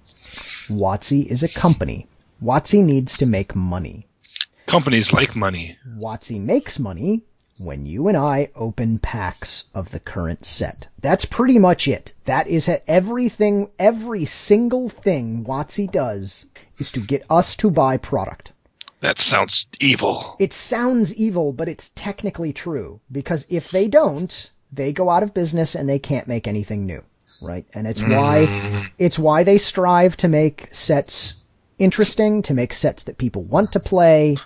[0.67, 2.07] WotC is a company.
[2.43, 4.07] WotC needs to make money.
[4.65, 5.77] Companies like money.
[5.97, 7.21] WotC makes money
[7.59, 10.89] when you and I open packs of the current set.
[10.99, 12.13] That's pretty much it.
[12.25, 16.45] That is everything, every single thing WotC does
[16.77, 18.51] is to get us to buy product.
[19.01, 20.37] That sounds evil.
[20.39, 25.33] It sounds evil, but it's technically true because if they don't, they go out of
[25.33, 27.03] business and they can't make anything new,
[27.43, 27.65] right?
[27.73, 28.85] And it's why mm-hmm.
[28.97, 31.45] it's why they strive to make sets
[31.77, 34.37] interesting, to make sets that people want to play.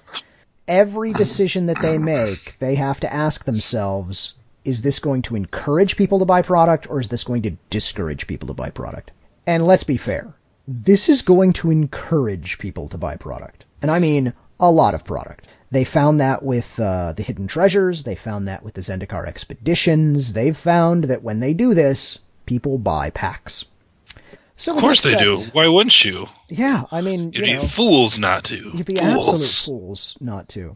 [0.68, 5.96] Every decision that they make, they have to ask themselves, is this going to encourage
[5.96, 9.12] people to buy product or is this going to discourage people to buy product?
[9.46, 10.36] And let's be fair.
[10.68, 13.64] This is going to encourage people to buy product.
[13.82, 15.48] And I mean a lot of product.
[15.72, 18.04] They found that with uh, the Hidden Treasures.
[18.04, 20.34] They found that with the Zendikar Expeditions.
[20.34, 23.66] They've found that when they do this, people buy packs.
[24.60, 25.38] So Of course they do.
[25.54, 26.28] Why wouldn't you?
[26.50, 28.56] Yeah, I mean, You'd you be know, fools not to.
[28.58, 29.30] You'd be fools.
[29.30, 30.76] absolute fools not to.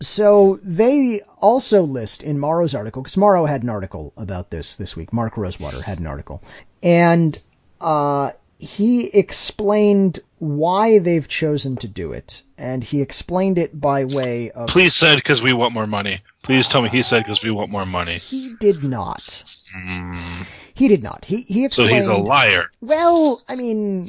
[0.00, 4.96] So they also list in Maro's article, because Morrow had an article about this this
[4.96, 5.12] week.
[5.12, 6.42] Mark Rosewater had an article.
[6.82, 7.38] And
[7.80, 12.42] uh, he explained why they've chosen to do it.
[12.58, 14.68] And he explained it by way of.
[14.68, 16.20] Please said because we want more money.
[16.42, 18.14] Please tell me he said because we want more money.
[18.14, 19.44] He did not.
[20.74, 21.24] He did not.
[21.24, 21.90] He he explained.
[21.90, 22.70] So he's a liar.
[22.80, 24.08] Well, I mean,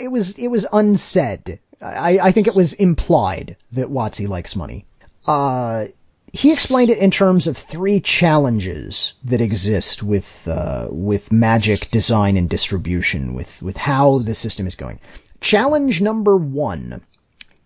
[0.00, 1.58] it was it was unsaid.
[1.80, 4.84] I, I think it was implied that WotC likes money.
[5.26, 5.86] Uh,
[6.32, 12.36] he explained it in terms of three challenges that exist with uh, with Magic design
[12.36, 15.00] and distribution, with with how the system is going.
[15.40, 17.02] Challenge number one: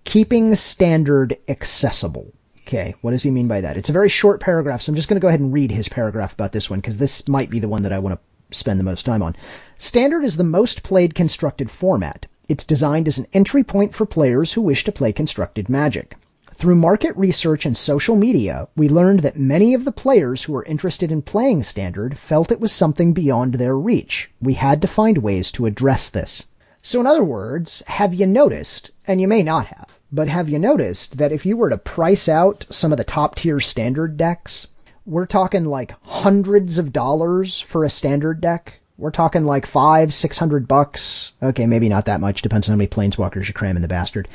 [0.05, 2.33] keeping standard accessible.
[2.67, 3.77] Okay, what does he mean by that?
[3.77, 5.89] It's a very short paragraph, so I'm just going to go ahead and read his
[5.89, 8.81] paragraph about this one because this might be the one that I want to spend
[8.81, 9.37] the most time on.
[9.77, 12.27] Standard is the most played constructed format.
[12.49, 16.17] It's designed as an entry point for players who wish to play constructed magic.
[16.55, 20.65] Through market research and social media, we learned that many of the players who were
[20.65, 24.31] interested in playing Standard felt it was something beyond their reach.
[24.41, 26.47] We had to find ways to address this.
[26.81, 30.61] So in other words, have you noticed, and you may not have, but have you
[30.61, 34.69] noticed that if you were to price out some of the top tier standard decks,
[35.05, 38.75] we're talking like hundreds of dollars for a standard deck.
[38.97, 41.33] We're talking like five, six hundred bucks.
[41.43, 44.29] Okay, maybe not that much, depends on how many planeswalkers you cram in the bastard.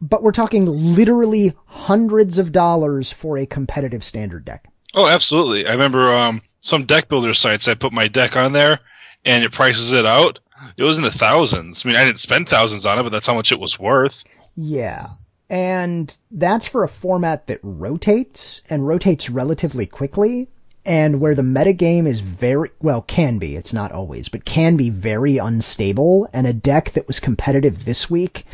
[0.00, 4.68] But we're talking literally hundreds of dollars for a competitive standard deck.
[4.94, 5.66] Oh, absolutely.
[5.66, 7.66] I remember um, some deck builder sites.
[7.66, 8.78] I put my deck on there,
[9.24, 10.38] and it prices it out.
[10.76, 11.84] It was in the thousands.
[11.84, 14.22] I mean, I didn't spend thousands on it, but that's how much it was worth.
[14.56, 15.06] Yeah.
[15.48, 20.48] And that's for a format that rotates and rotates relatively quickly
[20.86, 24.90] and where the metagame is very, well, can be, it's not always, but can be
[24.90, 26.28] very unstable.
[26.32, 28.46] And a deck that was competitive this week,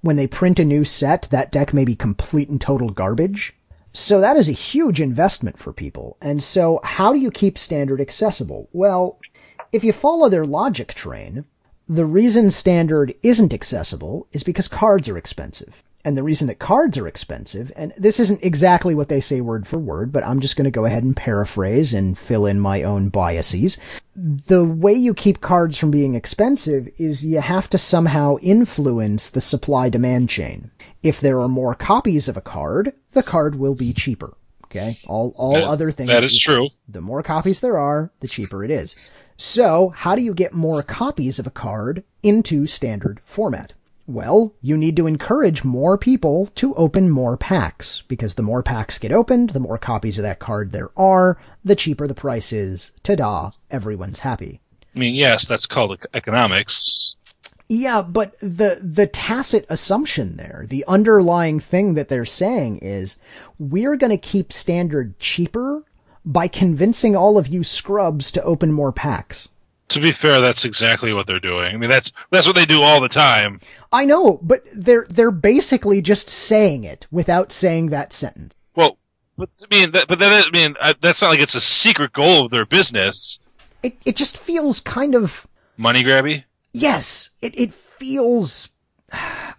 [0.00, 3.54] when they print a new set, that deck may be complete and total garbage.
[3.92, 6.16] So that is a huge investment for people.
[6.20, 8.68] And so how do you keep standard accessible?
[8.72, 9.18] Well,
[9.72, 11.44] if you follow their logic train,
[11.90, 15.82] the reason standard isn't accessible is because cards are expensive.
[16.04, 19.66] And the reason that cards are expensive, and this isn't exactly what they say word
[19.66, 22.82] for word, but I'm just going to go ahead and paraphrase and fill in my
[22.84, 23.76] own biases.
[24.16, 29.42] The way you keep cards from being expensive is you have to somehow influence the
[29.42, 30.70] supply demand chain.
[31.02, 34.32] If there are more copies of a card, the card will be cheaper.
[34.66, 34.96] Okay?
[35.06, 36.08] All, all That- other things.
[36.08, 36.54] that is equal.
[36.56, 36.68] true.
[36.88, 39.18] The more copies there are, the cheaper it is.
[39.42, 43.72] So, how do you get more copies of a card into standard format?
[44.06, 48.98] Well, you need to encourage more people to open more packs, because the more packs
[48.98, 52.90] get opened, the more copies of that card there are, the cheaper the price is.
[53.02, 54.60] Ta-da, everyone's happy.
[54.94, 57.16] I mean, yes, that's called economics.
[57.66, 63.16] Yeah, but the the tacit assumption there, the underlying thing that they're saying is
[63.58, 65.84] we're going to keep standard cheaper
[66.24, 69.48] by convincing all of you scrubs to open more packs.
[69.90, 71.74] To be fair, that's exactly what they're doing.
[71.74, 73.60] I mean, that's that's what they do all the time.
[73.92, 78.54] I know, but they're they're basically just saying it without saying that sentence.
[78.76, 78.98] Well,
[79.36, 82.12] but I mean, that, but that is, I mean, that's not like it's a secret
[82.12, 83.40] goal of their business.
[83.82, 86.44] It it just feels kind of Money grabby.
[86.72, 87.30] yes.
[87.42, 88.68] It it feels.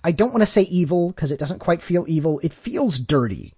[0.04, 2.40] I don't want to say evil because it doesn't quite feel evil.
[2.42, 3.52] It feels dirty.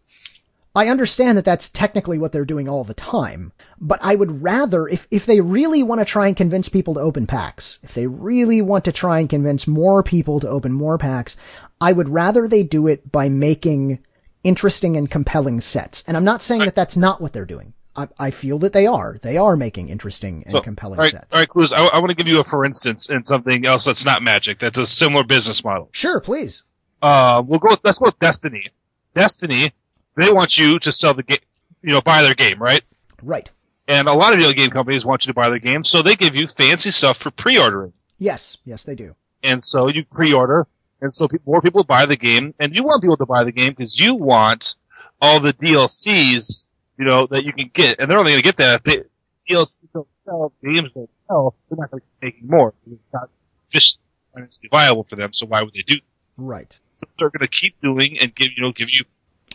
[0.75, 4.88] I understand that that's technically what they're doing all the time, but I would rather,
[4.88, 8.07] if, if they really want to try and convince people to open packs, if they
[8.07, 11.38] really want to try and convince more people to open more packs,
[11.79, 13.99] I would rather they do it by making
[14.43, 16.03] interesting and compelling sets.
[16.07, 17.73] And I'm not saying that that's not what they're doing.
[17.95, 19.19] I, I feel that they are.
[19.21, 21.31] They are making interesting and So, compelling all right, sets.
[21.31, 21.71] all right, Cluze.
[21.71, 24.57] I, I want to give you a for instance in something else that's not Magic.
[24.57, 25.89] That's a similar business model.
[25.91, 26.63] Sure, please.
[27.03, 27.75] Uh, we'll go.
[27.83, 28.69] Let's go with Destiny.
[29.13, 29.71] Destiny.
[30.15, 31.39] They want you to sell the game.
[31.82, 32.82] You know, buy their game, right?
[33.21, 33.49] Right.
[33.88, 36.15] And a lot of video game companies want you to buy their game, so they
[36.15, 37.91] give you fancy stuff for pre-ordering.
[38.17, 39.15] Yes, yes, they do.
[39.43, 40.65] And so you pre-order,
[41.02, 43.52] and so pe- more people buy the game, and you want people to buy the
[43.52, 44.76] game because you want
[45.21, 48.58] all the DLCs, you know, that you can get, and they're only going to get
[48.58, 52.47] that if they, DLCs don't sell, games don't sell, they're not going to be making
[52.47, 52.73] more.
[52.89, 53.30] It's not
[53.69, 53.99] just
[54.34, 55.95] financially viable for them, so why would they do?
[56.38, 56.80] Right.
[56.95, 59.04] So they're going to keep doing and give, you know, give you,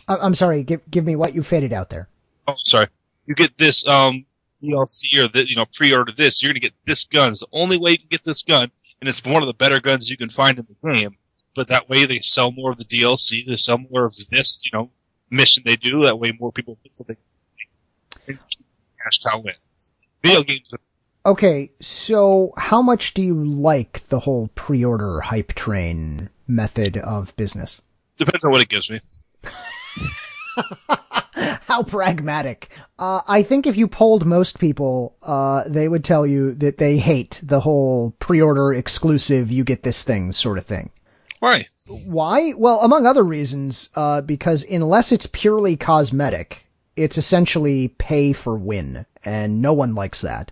[0.09, 0.63] I'm sorry.
[0.63, 2.07] Give give me what you faded out there.
[2.47, 2.87] oh, sorry,
[3.25, 4.25] you get this, um,
[4.63, 7.31] DLC or the, you know, pre-order this, you're going to get this gun.
[7.31, 8.69] It's the only way you can get this gun,
[8.99, 11.15] and it's one of the better guns you can find in the game.
[11.55, 14.71] But that way they sell more of the DLC, they sell more of this, you
[14.73, 14.91] know,
[15.29, 16.03] mission they do.
[16.05, 17.15] That way more people get something.
[18.27, 19.91] Cash cow wins.
[20.23, 20.71] Video games,
[21.25, 27.81] Okay, so how much do you like the whole pre-order hype train method of business?
[28.17, 28.99] depends on what it gives me.
[31.61, 32.69] How pragmatic.
[32.97, 36.97] Uh, I think if you polled most people, uh, they would tell you that they
[36.97, 40.91] hate the whole pre-order exclusive, you get this thing sort of thing.
[41.39, 41.67] Why?
[41.87, 42.53] Why?
[42.53, 49.05] Well, among other reasons, uh, because unless it's purely cosmetic, it's essentially pay for win,
[49.23, 50.51] and no one likes that.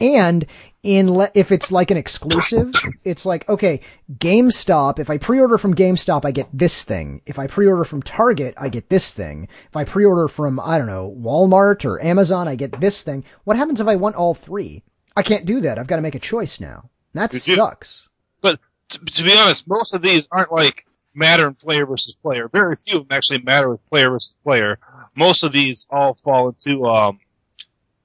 [0.00, 0.46] And
[0.82, 2.72] in le- if it's like an exclusive,
[3.04, 3.80] it's like okay,
[4.18, 4.98] GameStop.
[4.98, 7.22] If I pre-order from GameStop, I get this thing.
[7.26, 9.48] If I pre-order from Target, I get this thing.
[9.68, 13.24] If I pre-order from I don't know Walmart or Amazon, I get this thing.
[13.44, 14.82] What happens if I want all three?
[15.16, 15.78] I can't do that.
[15.78, 16.90] I've got to make a choice now.
[17.14, 18.08] That You sucks.
[18.40, 18.58] But
[18.90, 22.48] to, to be honest, most of these aren't like matter in player versus player.
[22.48, 24.78] Very few of them actually matter with player versus player.
[25.14, 27.20] Most of these all fall into, um,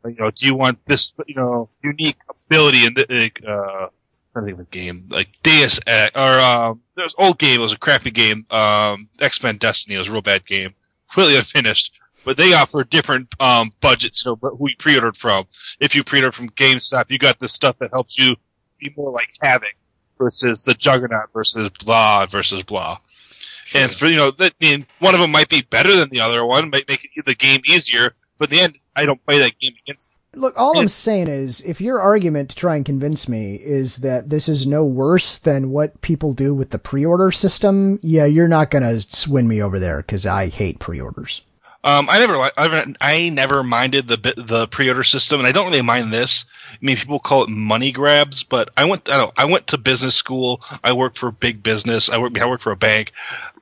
[0.05, 3.89] you know, do you want this, you know, unique ability in the, uh,
[4.35, 7.59] I think of a game like Deus Ex or um, there's old game.
[7.59, 8.45] It was a crappy game.
[8.49, 10.73] Um, X Men Destiny it was a real bad game,
[11.09, 11.99] completely unfinished.
[12.25, 15.45] But they offer different um budgets, but who you pre-ordered from.
[15.79, 18.35] If you pre-ordered from GameStop, you got the stuff that helps you
[18.77, 19.75] be more like Havoc
[20.17, 22.97] versus the Juggernaut versus blah versus blah.
[23.73, 26.21] And for you know, that I mean, one of them might be better than the
[26.21, 28.13] other one, might make it, the game easier.
[28.39, 30.09] But in the end, I don't play that game against.
[30.09, 30.41] them.
[30.41, 30.87] Look, all I'm Yeah.
[30.87, 34.85] saying is, if your argument to try and convince me is that this is no
[34.85, 39.61] worse than what people do with the pre-order system, yeah, you're not gonna win me
[39.61, 41.41] over there because I hate pre-orders.
[41.81, 45.53] Um, I never, li- I never, I never minded the the pre-order system, and I
[45.53, 46.43] don't really mind this.
[46.73, 49.67] I mean, people call it money grabs, but I went, I don't, know, I went
[49.67, 50.61] to business school.
[50.83, 52.09] I worked for big business.
[52.09, 53.13] I worked, I worked for a bank.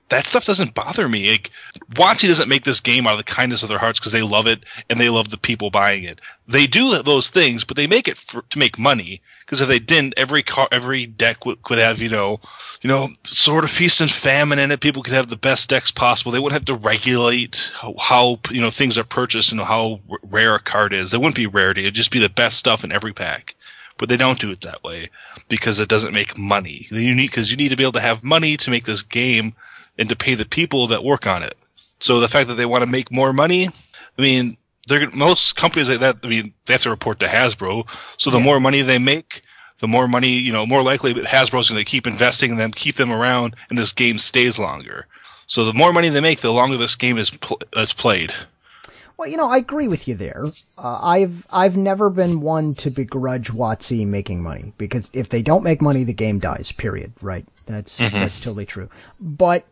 [0.09, 1.29] That stuff doesn't bother me.
[1.29, 1.51] Like,
[1.93, 4.47] WotC doesn't make this game out of the kindness of their hearts because they love
[4.47, 6.21] it and they love the people buying it.
[6.47, 9.21] They do those things, but they make it for, to make money.
[9.47, 12.39] Because if they didn't, every car, every deck would, could have, you know,
[12.81, 14.81] you know, sword of feast and famine in it.
[14.81, 16.31] People could have the best decks possible.
[16.31, 20.17] They wouldn't have to regulate how, how you know things are purchased and how r-
[20.23, 21.11] rare a card is.
[21.11, 21.81] There wouldn't be rarity.
[21.81, 23.55] It'd just be the best stuff in every pack.
[23.97, 25.09] But they don't do it that way
[25.47, 26.85] because it doesn't make money.
[26.91, 29.55] You need because you need to be able to have money to make this game
[29.97, 31.57] and to pay the people that work on it.
[31.99, 34.57] So the fact that they want to make more money, I mean,
[34.87, 36.17] they're most companies like that.
[36.23, 37.87] I mean, they have to report to Hasbro.
[38.17, 38.43] So the Yeah.
[38.43, 39.41] more money they make,
[39.79, 42.71] the more money, you know, more likely that Hasbro's going to keep investing in them,
[42.71, 45.07] keep them around, and this game stays longer.
[45.45, 48.33] So the more money they make, the longer this game is pl- is played.
[49.17, 50.45] Well, you know, I agree with you there.
[50.77, 55.63] Uh, I've I've never been one to begrudge WotC making money because if they don't
[55.63, 56.71] make money, the game dies.
[56.71, 57.11] Period.
[57.21, 57.45] Right?
[57.67, 58.89] That's that's totally true.
[59.19, 59.65] But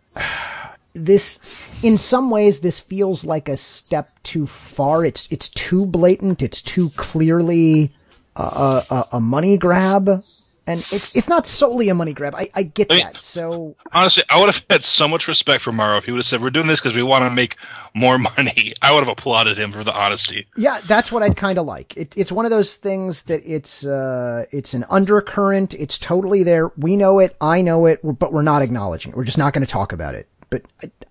[0.94, 1.38] this,
[1.84, 5.06] in some ways, this feels like a step too far.
[5.06, 6.42] It's it's too blatant.
[6.42, 7.92] It's too clearly
[8.36, 10.24] a, a- a money grab,
[10.68, 12.36] and it's it's not solely a money grab.
[12.36, 13.22] I, I get I mean- that.
[13.22, 16.26] So Honestly, I would have had so much respect for Maro if he would have
[16.26, 17.58] said, "We're doing this because we want to make
[17.94, 20.48] more money." I would have applauded him for the honesty.
[20.58, 21.96] Yeah, that's what I'd kind of like.
[21.98, 25.74] It, it's one of those things that it's uh, it's an undercurrent.
[25.74, 26.72] It's totally there.
[26.78, 27.36] We know it.
[27.42, 29.18] I know it, but we're not acknowledging it.
[29.18, 30.28] We're just not going to talk about it.
[30.50, 30.64] But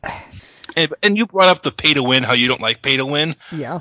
[0.03, 0.23] I,
[0.77, 3.07] And, and you brought up the pay to win, how you don't like pay to
[3.07, 3.37] win.
[3.53, 3.79] Yeah.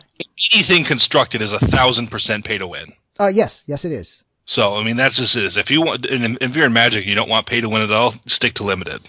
[0.54, 2.94] Anything constructed is a thousand percent pay to win.
[3.20, 4.22] Uh, yes, yes, it is.
[4.46, 5.58] So I mean, that's just it is.
[5.58, 7.92] If you want, and if you're in Magic, you don't want pay to win at
[7.92, 8.14] all.
[8.28, 9.02] Stick to limited.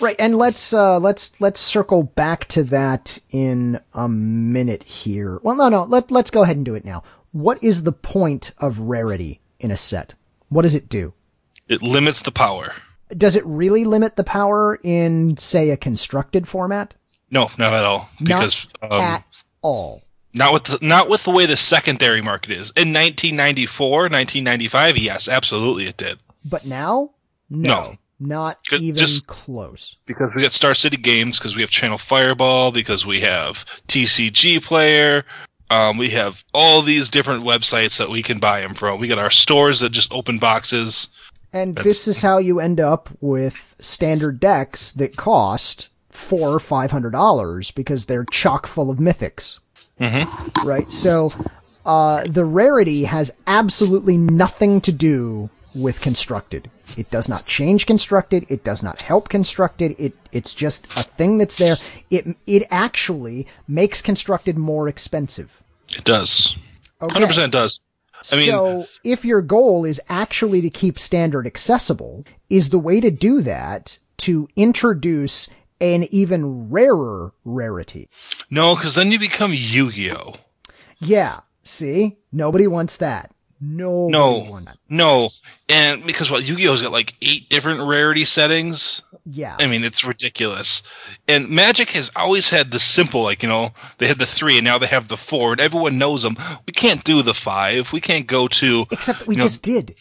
[0.00, 5.38] Right, and let's uh, let's let's circle back to that in a minute here.
[5.42, 7.02] Well, no, no, let let's go ahead and do it now.
[7.32, 10.14] What is the point of rarity in a set?
[10.48, 11.12] What does it do?
[11.68, 12.74] It limits the power.
[13.16, 16.94] Does it really limit the power in, say, a constructed format?
[17.30, 18.08] No, not at all.
[18.22, 19.24] Because not um, at
[19.62, 20.02] all.
[20.32, 22.70] Not with the, not with the way the secondary market is.
[22.76, 26.18] In 1994, 1995, yes, absolutely it did.
[26.44, 27.10] But now,
[27.48, 27.96] no, No.
[28.20, 29.96] not even just- close.
[30.06, 34.60] Because we got Star City Games, because we have Channel Fireball, because we have TCG
[34.62, 35.24] Player,
[35.68, 39.00] um, we have all these different websites that we can buy them from.
[39.00, 41.08] We got our stores that just open boxes.
[41.52, 46.60] And That's- this is how you end up with standard decks that cost four or
[46.60, 49.58] five hundred dollars because they're chock full of mythics.
[50.00, 50.66] Mm-hmm.
[50.66, 50.90] Right?
[50.90, 51.30] So,
[51.84, 56.70] uh, the rarity has absolutely nothing to do with constructed.
[56.96, 58.44] It does not change constructed.
[58.48, 59.94] It does not help constructed.
[59.98, 61.76] It, it's just a thing that's there.
[62.10, 65.62] It, it actually makes constructed more expensive.
[65.96, 66.56] It does.
[67.00, 67.20] Okay.
[67.20, 67.80] 100% does.
[68.32, 73.00] I mean- so if your goal is actually to keep standard accessible, is the way
[73.00, 75.48] to do that to introduce
[75.80, 78.08] an even rarer rarity?
[78.50, 80.34] No, because then you become Yu-Gi-Oh.
[81.00, 81.40] Yeah.
[81.64, 82.16] See?
[82.32, 83.32] Nobody wants that.
[83.62, 84.78] No, wants that.
[84.88, 85.28] no,
[85.68, 89.02] and because what Yu-Gi-Oh's got like eight different rarity settings.
[89.26, 89.54] Yeah.
[89.58, 90.82] I mean, it's ridiculous.
[91.28, 94.64] And Magic has always had the simple, like you know, they had the three, and
[94.64, 96.38] now they have the four, and everyone knows them.
[96.66, 97.92] We can't do the five.
[97.92, 98.86] We can't go to.
[98.90, 99.94] Except that we you know- just did.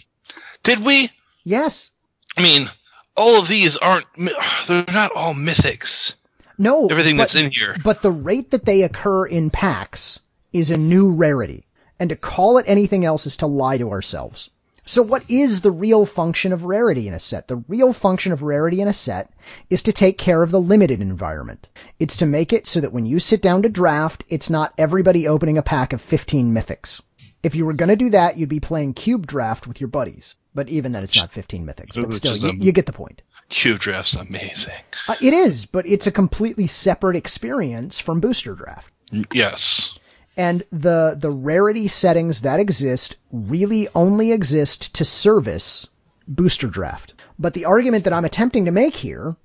[0.63, 1.09] Did we?
[1.43, 1.91] Yes.
[2.37, 2.69] I mean,
[3.19, 4.05] all of these aren't
[4.67, 6.13] they're not all mythics.
[6.57, 6.87] No.
[6.87, 7.75] Everything but- that's in here.
[7.83, 10.19] But the rate that they occur in packs
[10.53, 11.65] is a new rarity.
[11.99, 14.49] And to call it anything else is to lie to ourselves.
[14.85, 17.47] So what is the real function of rarity in a set?
[17.47, 19.31] The real function of rarity in a set
[19.69, 21.67] is to take care of the limited environment.
[21.99, 25.27] It's to make it so that when you sit down to draft, it's not everybody
[25.27, 27.01] opening a pack of 15 mythics.
[27.43, 30.35] If you were going to do that, you'd be playing cube draft with your buddies.
[30.59, 31.95] But even then, it's not 15 mythics.
[31.95, 33.21] But still, you, um, you get the point.
[33.47, 34.73] Cube draft's amazing.
[35.07, 38.91] Uh, it is, but it's a completely separate experience from booster draft.
[39.31, 39.97] Yes.
[40.35, 45.87] And the, the rarity settings that exist really only exist to service
[46.27, 47.13] booster draft.
[47.39, 49.37] But the argument that I'm attempting to make here,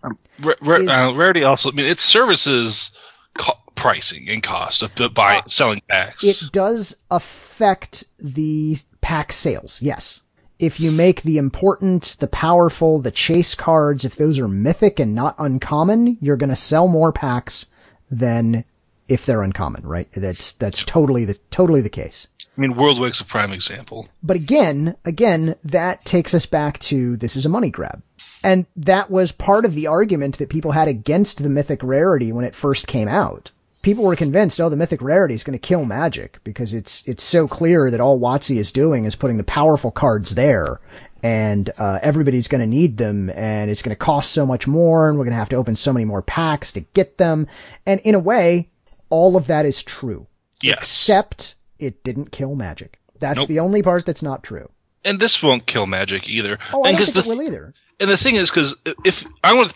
[0.42, 1.70] Ra- ra- Is- uh, rarity also.
[1.70, 2.90] I mean, it services
[3.38, 6.24] co- pricing and cost of bu- buy selling packs.
[6.24, 9.80] it does affect the pack sales.
[9.80, 10.20] Yes.
[10.64, 15.14] If you make the important, the powerful, the chase cards, if those are mythic and
[15.14, 17.66] not uncommon, you're going to sell more packs
[18.10, 18.64] than
[19.06, 20.08] if they're uncommon, right?
[20.16, 22.26] That's, that's totally the, totally the case.
[22.56, 24.08] I mean, Worldwake's a prime example.
[24.22, 28.02] But again, again, that takes us back to this is a money grab.
[28.42, 32.44] And that was part of the argument that people had against the mythic rarity when
[32.44, 33.50] it first came out.
[33.84, 37.22] People were convinced, oh, the mythic rarity is going to kill magic because it's, it's
[37.22, 40.80] so clear that all WotC is doing is putting the powerful cards there
[41.22, 45.08] and, uh, everybody's going to need them and it's going to cost so much more
[45.08, 47.46] and we're going to have to open so many more packs to get them.
[47.86, 48.68] And in a way,
[49.10, 50.26] all of that is true.
[50.62, 50.78] Yes.
[50.78, 52.98] Except it didn't kill magic.
[53.18, 53.48] That's Nope.
[53.48, 54.70] the only part that's not true.
[55.04, 56.58] and this won't kill magic either.
[56.72, 57.74] Oh, I and don't think the, it will either.
[58.00, 58.74] and the thing is, because
[59.04, 59.74] if I want,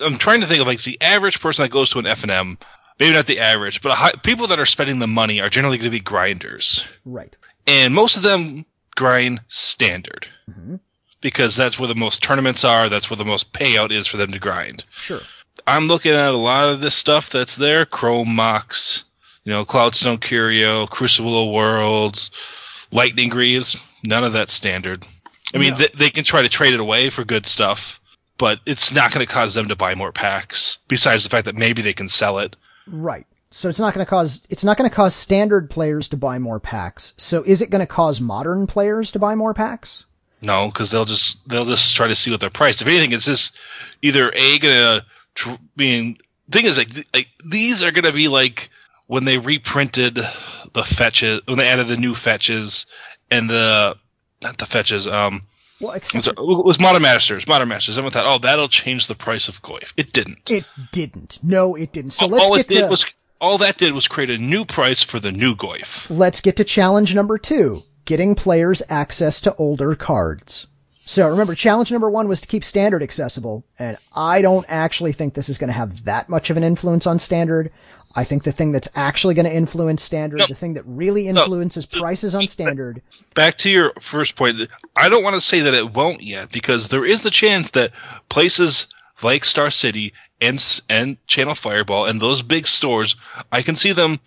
[0.00, 2.58] I'm trying to think of like the average person that goes to an FNM.
[3.00, 5.78] Maybe not the average, but a high, people that are spending the money are generally
[5.78, 7.34] going to be grinders, Right.
[7.66, 8.64] and most of them
[8.94, 10.76] grind standard Mm-hmm.
[11.20, 12.88] because that's where the most tournaments are.
[12.88, 14.84] That's where the most payout is for them to grind.
[14.98, 15.20] Sure.
[15.66, 17.86] I'm looking at a lot of this stuff that's there.
[17.86, 19.04] Chrome Mox,
[19.44, 22.30] you know, Cloudstone Curio, Crucible of Worlds,
[22.92, 23.76] Lightning Greaves.
[24.04, 25.04] None of that standard.
[25.54, 25.78] I mean, No.
[25.78, 28.00] they, they can try to trade it away for good stuff,
[28.38, 30.78] but it's not going to cause them to buy more packs.
[30.88, 32.54] Besides the fact that maybe they can sell it.
[32.86, 33.26] Right.
[33.50, 36.38] So it's not going to cause it's not going to cause standard players to buy
[36.38, 37.14] more packs.
[37.16, 40.06] So is it going to cause modern players to buy more packs?
[40.42, 42.82] No, because they'll just they'll just try to see what they're priced.
[42.82, 43.56] If anything, it's just
[44.02, 46.18] either a gonna tr- being
[46.50, 48.70] thing is like th- like these are gonna be like
[49.06, 52.86] when they reprinted the fetches when they added the new fetches
[53.30, 53.96] and the
[54.42, 55.42] not the fetches um
[55.84, 57.98] Well, except sorry, it was modern masters modern masters.
[57.98, 59.92] Everyone thought oh that'll change the price of Goyf.
[59.96, 60.50] It didn't.
[60.50, 61.40] it didn't.
[61.42, 62.12] No, it didn't.
[62.12, 63.04] So all let's all get it did to was
[63.40, 66.06] all that did was create a new price for the new Goyf.
[66.08, 70.66] let's get to challenge number 2, getting players access to older cards.
[71.06, 75.34] So remember, challenge number one was to keep standard accessible, and I don't actually think
[75.34, 77.70] this is going to have that much of an influence on standard.
[78.16, 80.46] I think the thing that's actually going to influence standard, No.
[80.46, 83.02] the thing that really influences prices on standard,
[83.34, 86.88] Back to your first point, I don't want to say that it won't yet because
[86.88, 87.90] there is the chance that
[88.28, 88.86] places
[89.22, 93.16] like Star City and and Channel Fireball and those big stores,
[93.50, 94.20] I can see them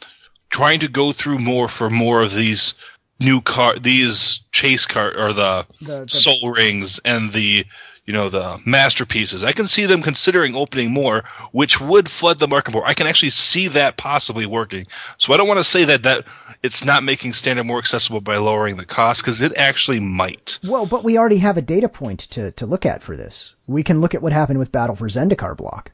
[0.49, 2.73] trying to go through more for more of these
[3.19, 7.65] new car, these chase car or the, The- the- Sol Rings and the
[8.07, 9.43] you know the masterpieces.
[9.43, 12.87] I can see them considering opening more, which would flood the market more.
[12.87, 14.87] I can actually see that possibly working.
[15.17, 16.23] So I don't want to say that that
[16.63, 20.57] it's not making standard more accessible by lowering the cost because it actually might.
[20.63, 23.53] Well, but we already have a data point to, to look at for this.
[23.67, 25.91] We can look at what happened with Battle for Zendikar block.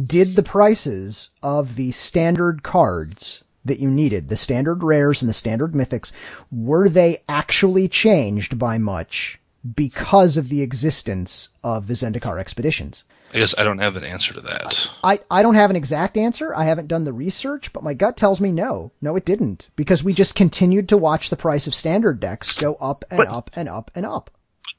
[0.00, 5.34] Did the prices of the standard cards that you needed, the standard rares and the
[5.34, 6.12] standard mythics,
[6.52, 9.40] were they actually changed by much
[9.74, 13.04] because of the existence of the Zendikar expeditions?
[13.34, 14.88] I guess I don't have an answer to that.
[15.02, 16.54] I, I don't have an exact answer.
[16.54, 18.92] I haven't done the research, but my gut tells me no.
[19.02, 19.68] No, it didn't.
[19.74, 23.28] Because we just continued to watch the price of standard decks go up and But-
[23.28, 24.30] up and up and up.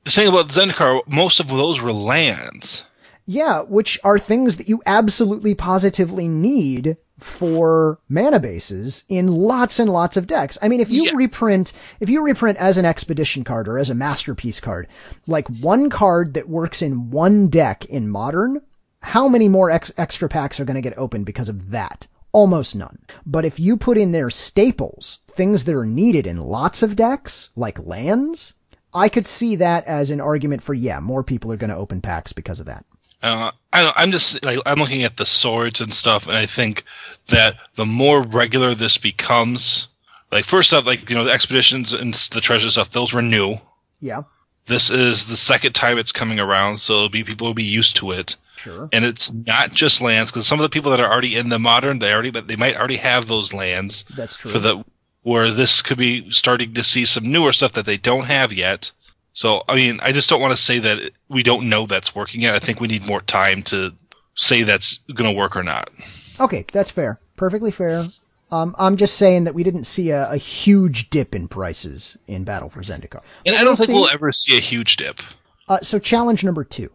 [0.06, 2.84] The thing about Zendikar, most of those were lands.
[3.30, 9.90] Yeah, which are things that you absolutely positively need for mana bases in lots and
[9.92, 10.58] lots of decks.
[10.62, 11.12] I mean, if you Yeah.
[11.16, 14.88] reprint, if you reprint as an expedition card or as a masterpiece card,
[15.28, 18.62] like one card that works in one deck in modern,
[19.02, 22.08] how many more ex- extra packs are going to get opened because of that?
[22.32, 23.00] Almost none.
[23.26, 27.50] But if you put in there staples, things that are needed in lots of decks,
[27.58, 28.54] like lands,
[28.94, 32.00] I could see that as an argument for, yeah, more people are going to open
[32.02, 32.86] packs because of that.
[33.22, 36.84] Uh, I, I'm just like I'm looking at the swords and stuff, and I think
[37.30, 39.88] that the more regular this becomes,
[40.32, 43.58] like first off, like you know the expeditions and the treasure stuff, those were new.
[44.00, 44.24] Yeah,
[44.68, 47.96] This is the second time it's coming around, so it'll be, people will be used
[47.98, 48.36] to it.
[48.58, 48.90] sure.
[48.94, 51.58] And it's not just lands, because some of the people that are already in the
[51.58, 54.52] modern, they already, but they might already have those lands That's true.
[54.52, 54.86] for the
[55.24, 58.92] where this could be starting to see some newer stuff that they don't have yet.
[59.38, 62.42] So I mean, I just don't want to say that we don't know that's working
[62.42, 62.56] yet.
[62.56, 63.94] I think we need more time to
[64.34, 65.92] say that's going to work or not.
[66.40, 67.20] Okay, that's fair.
[67.36, 68.04] Perfectly fair.
[68.50, 72.46] Um, I'm just saying that we didn't see a, a huge dip in prices in
[72.46, 73.20] Battle for Zendikar.
[73.46, 73.94] And I don't we'll think see.
[73.94, 75.22] we'll ever see a huge dip.
[75.68, 76.90] Uh, so challenge number two,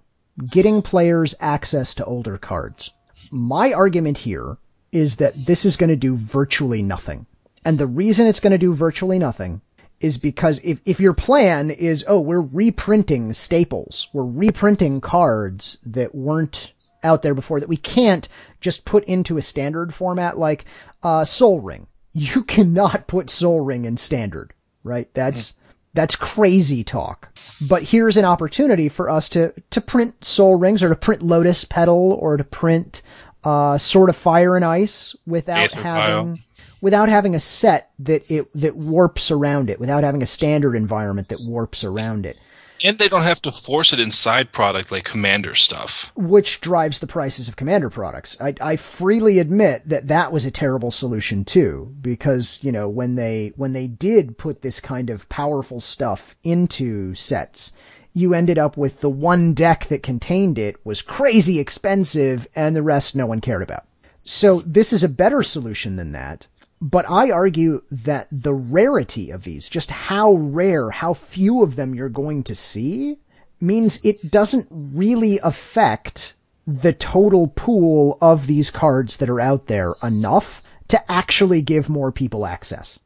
[0.50, 2.90] getting players access to older cards.
[3.30, 4.56] My argument here
[4.90, 7.26] is that this is going to do virtually nothing.
[7.64, 9.60] And the reason it's going to do virtually nothing
[10.02, 16.14] is because if, if your plan is, oh, we're reprinting staples, we're reprinting cards that
[16.14, 16.72] weren't
[17.04, 18.28] out there before that we can't
[18.60, 20.64] just put into a standard format like,
[21.02, 21.86] uh, Sol Ring.
[22.14, 24.52] You cannot put Sol Ring in standard,
[24.84, 25.08] right?
[25.14, 25.54] That's,
[25.94, 27.34] that's crazy talk.
[27.66, 31.64] But here's an opportunity for us to, to print Sol Rings or to print lotus
[31.64, 33.00] petal or to print,
[33.44, 36.38] uh, sword of fire and ice without Aether having.
[36.82, 41.28] Without having a set that it, that warps around it, without having a standard environment
[41.28, 42.36] that warps around it,
[42.84, 46.10] And they don't have to force it inside product like commander stuff.
[46.16, 48.36] which drives the prices of commander products.
[48.40, 53.14] I, I freely admit that that was a terrible solution too, because, you know, when
[53.14, 57.72] they, when they did put this kind of powerful stuff into sets,
[58.12, 62.82] you ended up with the one deck that contained it was crazy expensive and the
[62.82, 63.84] rest no one cared about.
[64.14, 66.46] So this is a better solution than that.
[66.84, 71.94] But I argue that the rarity of these, just how rare, how few of them
[71.94, 73.18] you're going to see,
[73.60, 76.34] means it doesn't really affect
[76.66, 82.10] the total pool of these cards that are out there enough to actually give more
[82.10, 82.98] people access.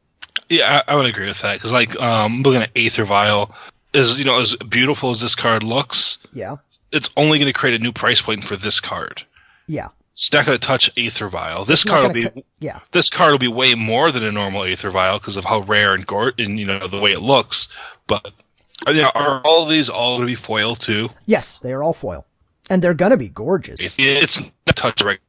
[0.49, 3.53] Yeah, I, I would agree with that because, like, um, looking at Aether Vial,
[3.93, 6.55] is you know as beautiful as this card looks, Yeah.
[6.91, 9.21] it's only going to create a new price point for this card.
[9.67, 9.89] Yeah.
[10.17, 11.63] It's not going to touch Aether Vial.
[11.63, 12.79] This card will be yeah.
[12.91, 15.93] this card will be way more than a normal Aether Vial because of how rare
[15.93, 17.67] and gore and you know the way it looks.
[18.07, 18.25] But
[18.87, 21.09] uh, you know, are all of these all going to be foil too?
[21.27, 22.25] Yes, they are all foil.
[22.67, 23.79] And they're gonna be gorgeous.
[23.99, 25.19] It's not touch regular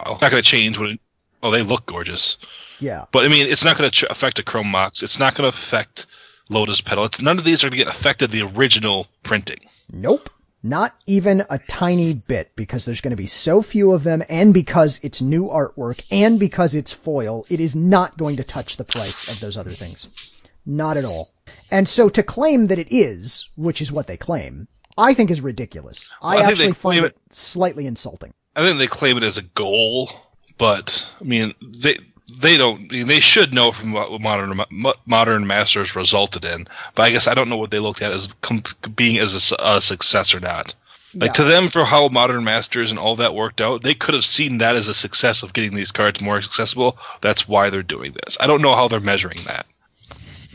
[0.00, 0.14] vial.
[0.14, 0.90] It's not going to change when.
[0.90, 1.00] It,
[1.42, 2.36] oh, they look gorgeous.
[2.78, 3.06] Yeah.
[3.10, 5.02] But I mean, it's not going to affect a Chrome Mox.
[5.02, 6.06] It's not going to affect
[6.48, 7.04] Lotus Petal.
[7.04, 9.60] It's none of these are going to get affected the original printing.
[9.92, 10.30] Nope.
[10.62, 14.52] Not even a tiny bit because there's going to be so few of them and
[14.52, 18.84] because it's new artwork and because it's foil, it is not going to touch the
[18.84, 20.42] price of those other things.
[20.64, 21.28] Not at all.
[21.70, 24.66] And so to claim that it is, which is what they claim,
[24.98, 26.10] I think is ridiculous.
[26.20, 28.32] I, Well, I think actually find claim it slightly insulting.
[28.56, 30.10] I think they claim it as a goal,
[30.58, 31.96] but I mean, they
[32.28, 32.88] they don't.
[32.90, 34.60] They should know from what modern
[35.06, 36.66] modern masters resulted in.
[36.94, 38.62] But I guess I don't know what they looked at as com-
[38.94, 40.74] being as a, a success or not.
[41.14, 41.32] Like Yeah.
[41.34, 44.58] to them, for how modern masters and all that worked out, they could have seen
[44.58, 46.98] that as a success of getting these cards more accessible.
[47.20, 48.36] That's why they're doing this.
[48.40, 49.66] I don't know how they're measuring that.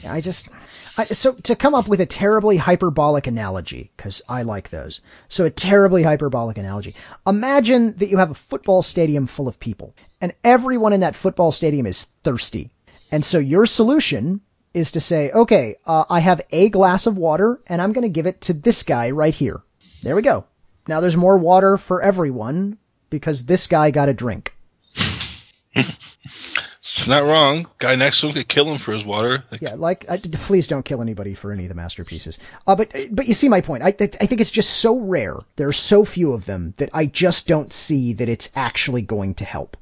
[0.07, 0.49] I just,
[0.97, 5.01] I, so to come up with a terribly hyperbolic analogy, because I like those.
[5.29, 6.95] So a terribly hyperbolic analogy.
[7.25, 11.51] Imagine that you have a football stadium full of people, and everyone in that football
[11.51, 12.69] stadium is thirsty.
[13.11, 14.41] And so your solution
[14.73, 18.09] is to say, okay, uh, I have a glass of water, and I'm going to
[18.09, 19.61] give it to this guy right here.
[20.03, 20.45] There we go.
[20.87, 22.77] Now there's more water for everyone
[23.09, 24.55] because this guy got a drink.
[26.97, 27.67] It's not wrong.
[27.77, 29.43] Guy next to him could kill him for his water.
[29.49, 32.37] Like, Yeah, like I, please don't kill anybody for any of the masterpieces.
[32.67, 33.81] Uh, but but you see my point.
[33.81, 35.37] I I think it's just so rare.
[35.55, 39.35] There are so few of them that I just don't see that it's actually going
[39.35, 39.77] to help.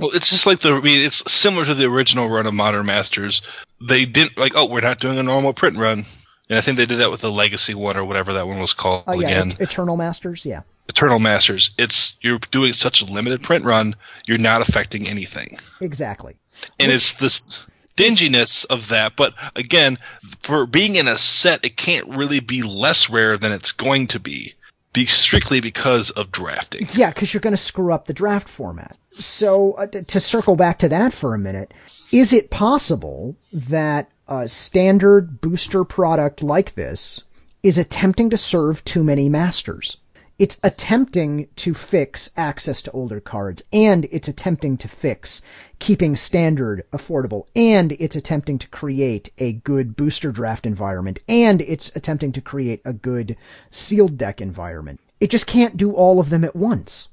[0.00, 0.74] Well, it's just like the.
[0.74, 3.42] I mean, it's similar to the original run of Modern Masters.
[3.86, 4.56] They didn't like.
[4.56, 6.06] Oh, we're not doing a normal print run,
[6.48, 8.72] and I think they did that with the Legacy one or whatever that one was
[8.72, 9.52] called Oh yeah, again.
[9.52, 10.46] Et- Eternal Masters.
[10.46, 11.70] Yeah, Eternal Masters.
[11.78, 13.94] It's you're doing such a limited print run.
[14.26, 16.36] You're not affecting anything, exactly.
[16.78, 19.16] And it's this dinginess of that.
[19.16, 19.98] But again,
[20.40, 24.20] for being in a set, it can't really be less rare than it's going to
[24.20, 24.54] be.
[24.92, 26.86] Be strictly because of drafting.
[26.94, 28.96] Yeah, because you're going to screw up the draft format.
[29.08, 31.74] So uh, t- to circle back to that for a minute,
[32.12, 37.24] is it possible that a standard booster product like this
[37.64, 39.96] is attempting to serve too many masters?
[40.36, 45.42] It's attempting to fix access to older cards, and it's attempting to fix
[45.78, 51.94] keeping standard affordable, and it's attempting to create a good booster draft environment, and it's
[51.94, 53.36] attempting to create a good
[53.70, 55.00] sealed deck environment.
[55.20, 57.12] It just can't do all of them at once.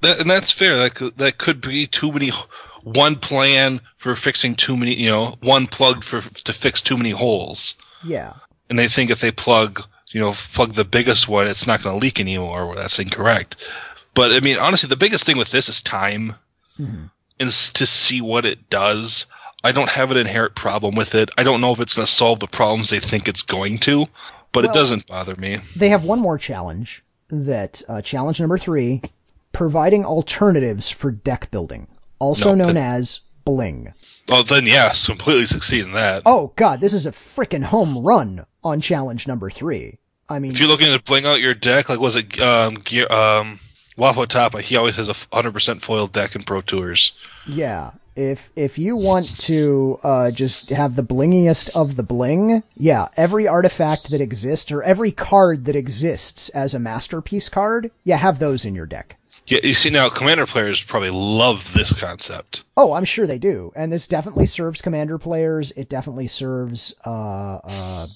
[0.00, 0.76] That, and that's fair.
[0.76, 2.30] That could, that could be too many.
[2.84, 4.94] One plan for fixing too many.
[4.94, 7.74] You know, one plug for to fix too many holes.
[8.04, 8.34] Yeah.
[8.70, 11.94] And they think if they plug, you know, plug the biggest one, it's not going
[11.98, 12.74] to leak anymore.
[12.74, 13.68] That's incorrect.
[14.14, 16.34] But I mean, honestly, the biggest thing with this is time,
[16.78, 19.26] and to see what it does.
[19.64, 21.30] I don't have an inherent problem with it.
[21.36, 24.06] I don't know if it's going to solve the problems they think it's going to,
[24.52, 25.58] but it doesn't bother me.
[25.74, 29.02] They have one more challenge that, uh, challenge number three,
[29.50, 31.88] providing alternatives for deck building,
[32.20, 33.94] also No, known that- as bling.
[34.30, 36.22] Oh, then yes, completely succeed in that.
[36.26, 39.96] Oh god, this is a frickin' home run on challenge number three.
[40.28, 43.10] I mean, If you're looking to bling out your deck, like was it um, Gear,
[43.10, 43.58] um,
[43.96, 44.60] Waffle Tapa?
[44.60, 47.12] He always has a 100% foiled deck in Pro Tours.
[47.46, 47.92] yeah.
[48.16, 53.46] If if you want to uh, just have the blingiest of the bling, yeah, every
[53.46, 58.64] artifact that exists or every card that exists as a masterpiece card, yeah, have those
[58.64, 59.17] in your deck.
[59.48, 62.64] Yeah, you see now, Commander players probably love this concept.
[62.76, 63.72] Oh, I'm sure they do.
[63.74, 65.72] And this definitely serves commander players.
[65.72, 68.06] It definitely serves, uh, uh,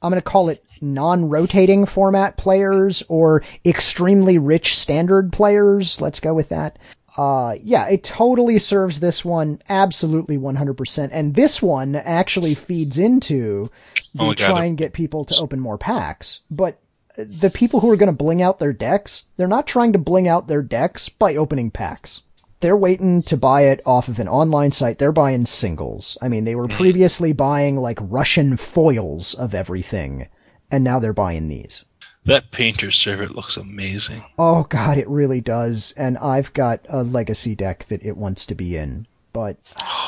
[0.00, 6.00] I'm going to call it non-rotating format players or extremely rich standard players.
[6.00, 6.78] Let's go with that.
[7.14, 11.10] Uh, yeah, it totally serves this one absolutely 100%.
[11.12, 13.70] And this one actually feeds into
[14.14, 16.40] the Oh try and get people to open more packs.
[16.50, 16.80] But
[17.16, 20.28] the people who are going to bling out their decks, they're not trying to bling
[20.28, 22.22] out their decks by opening packs.
[22.60, 24.98] They're waiting to buy it off of an online site.
[24.98, 26.18] They're buying singles.
[26.20, 26.76] I mean, they were hmm.
[26.76, 30.28] previously buying like Russian foils of everything,
[30.70, 31.84] and now they're buying these.
[32.26, 34.22] That Painter's Servant looks amazing.
[34.38, 35.92] Oh god, it really does.
[35.96, 39.06] And I've got a legacy deck that it wants to be in.
[39.32, 39.56] But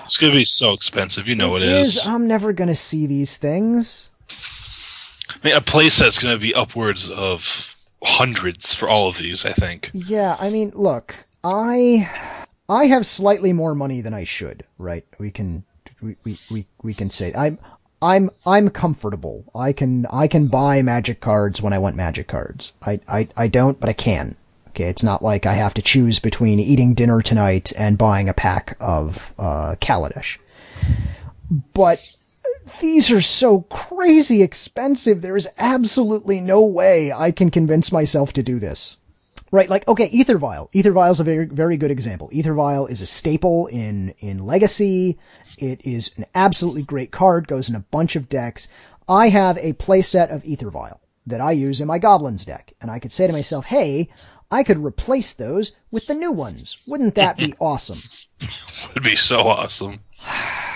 [0.05, 1.27] It's going to be so expensive.
[1.27, 2.07] You know what it is, is.
[2.07, 4.11] I'm never gonna see these things.
[5.43, 9.53] I mean, a playset's going to be upwards of hundreds for all of these, I
[9.53, 9.91] think.
[9.93, 12.11] Yeah, I mean, look, I
[12.69, 15.05] I have slightly more money than I should, right?
[15.19, 15.65] We can
[16.01, 17.59] we we we, we can say I'm
[18.01, 19.45] I'm I'm comfortable.
[19.55, 22.73] I can I can buy magic cards when I want magic cards.
[22.83, 24.37] I I I don't, but I can.
[24.69, 28.35] Okay, it's not like I have to choose between eating dinner tonight and buying a
[28.35, 30.39] pack of uh Kaladesh.
[31.75, 32.17] But
[32.81, 35.23] these are so crazy expensive.
[35.23, 38.97] There is absolutely no way I can convince myself to do this.
[39.51, 40.71] Right, like okay, Aether Vial.
[40.75, 42.31] Aether Vial is a very very good example.
[42.33, 45.19] Aether Vial is a staple in in Legacy.
[45.59, 47.47] It is an absolutely great card.
[47.49, 48.69] Goes in a bunch of decks.
[49.09, 52.91] I have a playset of Aether Vial that I use in my Goblins deck, and
[52.91, 54.09] I could say to myself, "Hey,
[54.51, 56.83] I could replace those with the new ones.
[56.89, 57.99] Wouldn't that be awesome?"
[58.95, 60.01] Would be so awesome.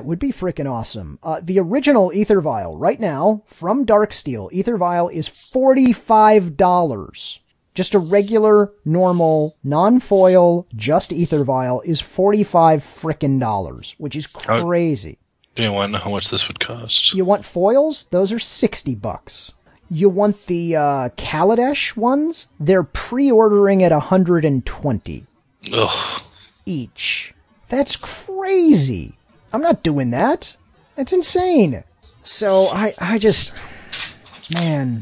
[0.00, 1.18] It would be freaking awesome.
[1.22, 7.38] Uh, the original Aether Vial right now from Darksteel, Aether Vial is $45.
[7.74, 15.18] Just a regular, normal, non-foil, just Aether Vial is 45 frickin' dollars, which is crazy.
[15.54, 17.14] Do you want to know how much this would cost?
[17.14, 18.06] You want foils?
[18.06, 19.52] Those are 60 bucks.
[19.90, 22.48] You want the uh, Kaladesh ones?
[22.58, 25.26] They're pre-ordering at 120
[25.72, 26.22] Ugh.
[26.64, 27.34] each.
[27.68, 29.15] That's crazy.
[29.52, 30.56] I'm not doing that.
[30.96, 31.84] That's insane.
[32.22, 33.68] So I, I just,
[34.52, 34.98] man,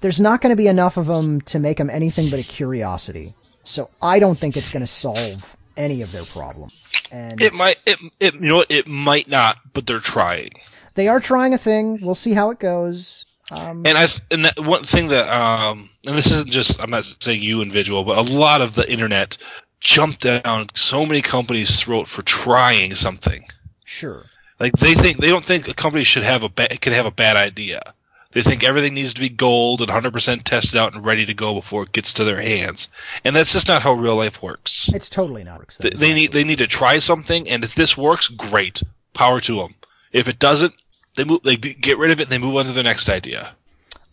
[0.00, 3.34] there's not going to be enough of them to make them anything but a curiosity.
[3.64, 6.70] So I don't think it's going to solve any of their problem.
[7.10, 7.76] And It might.
[7.86, 8.34] It, it.
[8.34, 8.70] You know what?
[8.70, 10.52] It might not, but they're trying.
[10.94, 11.98] they are trying a thing.
[12.02, 13.24] We'll see how it goes.
[13.50, 17.04] Um, And I and that one thing that um and this isn't just I'm not
[17.20, 19.36] saying you individual, but a lot of the internet
[19.80, 23.44] jumped down so many companies' throat for trying something.
[23.84, 24.26] Sure.
[24.58, 27.10] Like they think they don't think a company should have a ba- can have a
[27.10, 27.94] bad idea.
[28.34, 31.54] They think everything needs to be gold and 100% tested out and ready to go
[31.54, 32.88] before it gets to their hands.
[33.24, 34.90] And that's just not how real life works.
[34.92, 35.64] It's totally not.
[35.78, 38.82] They, they need they need to try something, and if this works, great,
[39.12, 39.74] power to them.
[40.12, 40.74] If it doesn't,
[41.16, 43.52] they move they get rid of it and they move on to their next idea.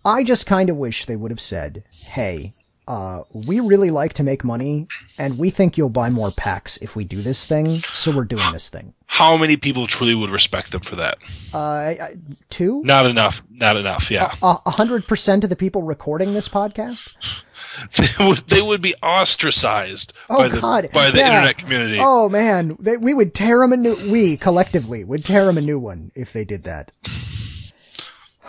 [0.05, 2.51] I just kind of wish they would have said, "Hey,
[2.87, 6.95] uh, we really like to make money, and we think you'll buy more packs if
[6.95, 10.71] we do this thing, so we're doing this thing." How many people truly would respect
[10.71, 11.17] them for that?
[11.53, 12.15] Uh, I- I-
[12.49, 13.43] two, Not enough.
[13.49, 14.09] Not enough.
[14.09, 17.43] Yeah, a hundred percent of the people recording this podcast.
[17.97, 21.27] they would they would be ostracized Oh by the God, by the Yeah.
[21.27, 21.99] internet community.
[22.01, 23.95] Oh man, they, we would tear them a new.
[24.11, 26.91] We collectively would tear them a new one if they did that.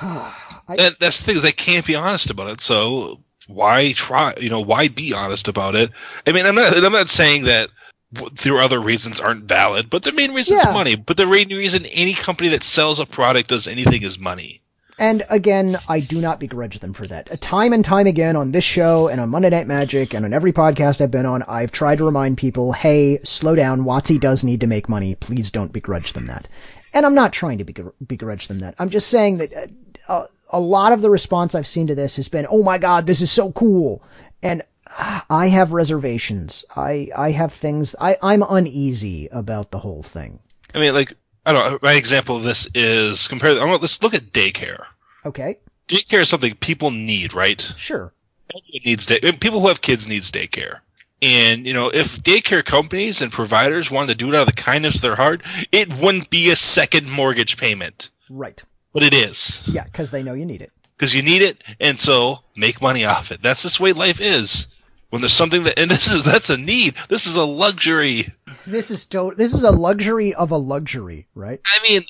[0.68, 2.60] That, that's the thing is they can't be honest about it.
[2.60, 3.20] So
[3.52, 4.34] why try?
[4.40, 5.90] You know, why be honest about it?
[6.26, 6.76] I mean, I'm not.
[6.76, 7.70] I'm not saying that
[8.12, 10.68] w- their other reasons aren't valid, but the main reason Yeah.
[10.68, 10.96] is money.
[10.96, 14.60] But the main reason any company that sells a product does anything is money.
[14.98, 17.40] And again, I do not begrudge them for that.
[17.40, 20.52] Time and time again on this show and on Monday Night Magic and on every
[20.52, 23.80] podcast I've been on, I've tried to remind people, hey, slow down.
[23.84, 25.14] WotC does need to make money.
[25.14, 26.46] Please don't begrudge them that.
[26.94, 28.74] And I'm not trying to begr- begrudge them that.
[28.78, 29.70] I'm just saying that
[30.08, 32.78] uh, uh, a lot of the response I've seen to this has been, oh my
[32.78, 34.02] God, this is so cool.
[34.42, 36.64] And uh, I have reservations.
[36.76, 40.38] I, I have things, I, I'm uneasy about the whole thing.
[40.74, 41.78] I mean, like I don't know.
[41.82, 43.60] My example of this is compare.
[43.60, 44.84] I want let's look at daycare.
[45.26, 47.60] Okay, Daycare is something people need, right?
[47.76, 48.12] sure.
[48.54, 49.20] Everyone needs day.
[49.32, 50.80] People who have kids needs daycare.
[51.20, 54.60] And you know, if daycare companies and providers wanted to do it out of the
[54.60, 58.10] kindness of their heart, it wouldn't be a second mortgage payment.
[58.28, 58.62] Right.
[58.92, 60.70] But it is Yeah, because they know you need it.
[60.96, 63.42] because you need it, and so make money off it.
[63.42, 64.68] That's just the way life is.
[65.10, 66.94] When there's something that, and this is that's a need.
[67.08, 68.32] This is a luxury.
[68.66, 71.60] This is to- this is a luxury of a luxury, right?
[71.66, 72.02] I mean,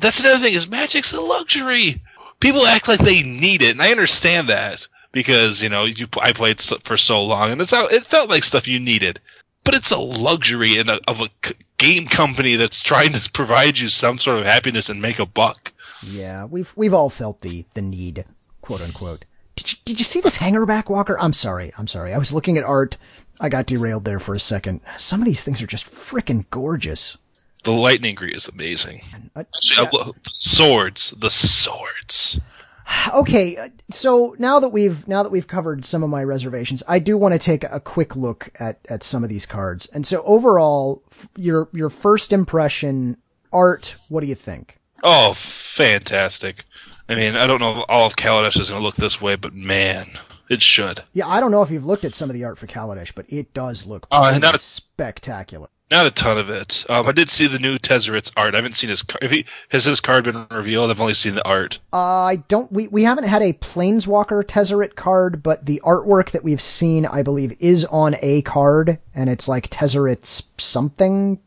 [0.00, 2.02] that's another thing is magic's a luxury.
[2.40, 6.32] People act like they need it, and I understand that because you know you I
[6.32, 9.20] played for so long, and it's how it felt like stuff you needed.
[9.64, 11.28] But it's a luxury in a, of a
[11.76, 15.72] game company that's trying to provide you some sort of happiness and make a buck.
[16.02, 18.24] Yeah, we've we've all felt the the need,
[18.60, 19.24] quote unquote.
[19.56, 21.18] Did you, did you see this Hangarback Walker?
[21.18, 22.12] I'm sorry, I'm sorry.
[22.12, 22.98] I was looking at art.
[23.40, 24.80] I got derailed there for a second.
[24.96, 27.16] Some of these things are just freaking gorgeous.
[27.64, 29.00] The lightning gree is amazing.
[29.34, 32.38] Uh, See, I love- the swords, the swords.
[33.14, 36.98] okay, uh, so now that we've now that we've covered some of my reservations, I
[36.98, 39.86] do want to take a quick look at at some of these cards.
[39.86, 43.16] And so overall, f- your your first impression,
[43.52, 43.96] art.
[44.10, 44.78] What do you think?
[45.02, 46.64] Oh, fantastic!
[47.08, 49.36] I mean, I don't know if all of Kaladesh is going to look this way,
[49.36, 50.06] but man,
[50.48, 51.02] it should.
[51.12, 53.26] Yeah, I don't know if you've looked at some of the art for Kaladesh, but
[53.28, 55.68] it does look Uh, not a- spectacular.
[55.88, 56.84] Not a ton of it.
[56.88, 58.54] Um, I did see the new Tezzeret's art.
[58.54, 59.04] I haven't seen his.
[59.22, 61.78] If he has his card been revealed, I've only seen the art.
[61.92, 62.72] I don't.
[62.72, 67.22] We we haven't had a Planeswalker Tezzeret card, but the artwork that we've seen, I
[67.22, 71.38] believe, is on a card, and it's like Tezzeret's something.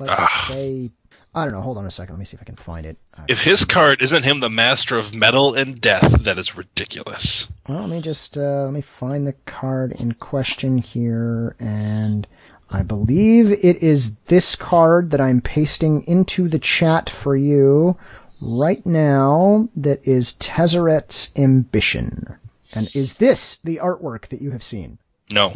[0.00, 0.46] Let's Ah.
[0.48, 0.90] say,
[1.34, 1.60] I don't know.
[1.60, 2.14] Hold on a second.
[2.14, 2.96] Let me see if I can find it.
[3.18, 7.48] Uh, If his card isn't him, the master of metal and death, that is ridiculous.
[7.68, 12.26] well, let me just uh, let me find the card in question here, and
[12.72, 17.96] I believe it is this card that I'm pasting into the chat for you
[18.40, 19.68] right now.
[19.76, 22.38] That is Tezzeret's Ambition.
[22.76, 24.98] And is this the artwork that you have seen?
[25.32, 25.52] No,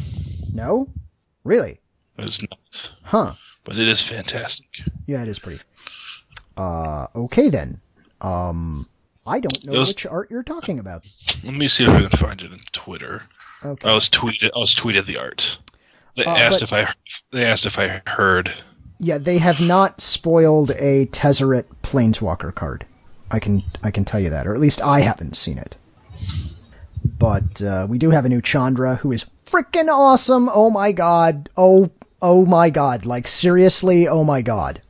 [0.55, 0.89] No?
[1.45, 1.81] Really?
[2.19, 2.91] it is not.
[3.03, 3.33] Huh.
[3.65, 4.81] But it is fantastic.
[5.09, 5.61] Yeah, it is pretty.
[6.57, 7.81] Uh, okay then.
[8.21, 8.87] Um,
[9.27, 11.07] I don't know was- which art you're talking about.
[11.43, 13.23] Let me see if I can find it in Twitter.
[13.65, 13.89] Okay.
[13.89, 14.51] I was tweeted.
[14.55, 15.59] I was tweeted the art.
[16.15, 16.93] They Uh, asked but- if I.
[17.33, 18.53] They asked if I heard.
[18.99, 22.85] Yeah, they have not spoiled a Tezzeret Planeswalker card.
[23.31, 25.77] I can I can tell you that, or at least I haven't seen it.
[27.19, 30.51] But uh, we do have a new Chandra who is freaking awesome.
[30.53, 31.49] Oh my god.
[31.57, 31.91] Oh,
[32.21, 33.07] oh my god.
[33.07, 34.81] Like seriously, oh my god.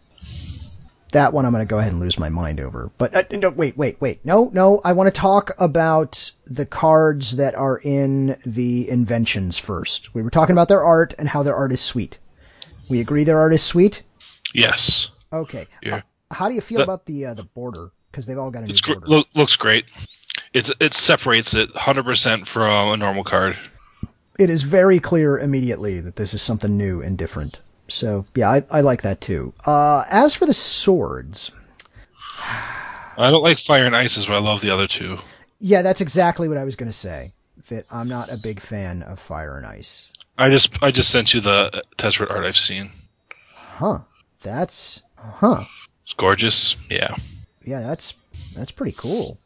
[1.13, 2.91] That one I'm going to go ahead and lose my mind over.
[2.99, 4.25] But uh, no, wait, wait, wait.
[4.27, 4.81] No, no.
[4.85, 10.15] I want to talk about the cards that are in the inventions first.
[10.15, 12.19] We were talking about their art and how their art is sweet.
[12.91, 14.03] We agree their art is sweet.
[14.55, 15.11] Yes.
[15.33, 15.67] Okay.
[15.83, 15.97] Yeah.
[15.97, 16.01] Uh,
[16.35, 17.91] how do you feel That- about the uh, the border?
[18.11, 19.85] Because they've all got a new It's gr- look, looks great.
[20.55, 23.57] It's it separates it 100% from a normal card.
[24.39, 27.61] it is very clear immediately that this is something new and different.
[27.89, 29.53] So yeah, I, I like that too.
[29.65, 31.51] Uh, as for the swords,
[32.39, 35.19] I don't like fire and ices, but I love the other two.
[35.59, 37.29] yeah, that's exactly what I was going to say.
[37.69, 40.11] That I'm not a big fan of fire and ice.
[40.39, 42.91] I just I just sent you the Tezzeret art I've seen.
[43.55, 44.01] Huh?
[44.41, 45.65] That's huh?
[46.05, 46.77] It's gorgeous.
[46.89, 47.15] Yeah.
[47.65, 48.15] Yeah, that's
[48.57, 49.39] that's pretty cool.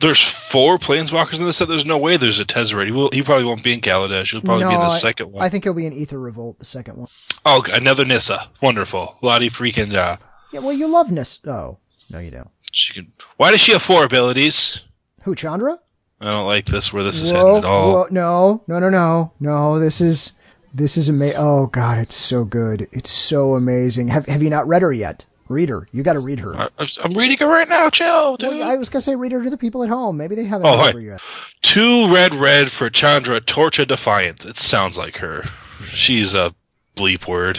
[0.00, 1.66] There's four planeswalkers in this set.
[1.66, 2.86] There's no way there's a Tezzeret.
[2.86, 4.30] He, will, he probably won't be in Kaladesh.
[4.30, 5.44] He'll probably no, be in the second one.
[5.44, 7.08] I think he'll be in Aether Revolt, the second one.
[7.44, 8.48] oh, another Nissa.
[8.62, 9.16] Wonderful.
[9.22, 10.16] Lottie freaking uh,
[10.52, 11.50] Yeah, well, you love Nissa.
[11.50, 11.78] Oh,
[12.10, 12.48] no, you don't.
[12.70, 13.12] She can.
[13.38, 14.82] Why does she have four abilities?
[15.22, 15.78] Who, Chandra?
[16.20, 17.90] I don't like this where this is Whoa, heading at all.
[17.92, 19.78] whoa, no, no, no, no, no.
[19.80, 20.32] This is
[20.74, 21.38] this is amazing.
[21.38, 22.88] Oh God, it's so good.
[22.92, 24.08] It's so amazing.
[24.08, 25.24] Have Have you not read her yet?
[25.48, 25.88] Read her.
[25.92, 26.54] You got to read her.
[26.56, 26.68] I,
[27.02, 27.88] I'm reading her right now.
[27.90, 28.50] Chill, dude.
[28.50, 30.16] Well, I was gonna say read her to the people at home.
[30.16, 31.20] Maybe they haven't Oh, read her yet.
[31.62, 33.40] Two red, red for Chandra.
[33.40, 34.44] Torch of Defiance.
[34.44, 35.44] It sounds like her.
[35.90, 36.54] She's a
[36.96, 37.58] bleep word.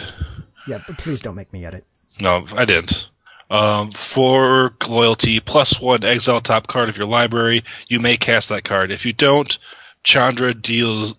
[0.66, 1.84] Yeah, but please don't make me edit.
[2.20, 3.08] No, I didn't.
[3.50, 7.64] Um, for loyalty, plus one exile top card of your library.
[7.88, 8.92] You may cast that card.
[8.92, 9.58] If you don't,
[10.04, 11.14] Chandra deals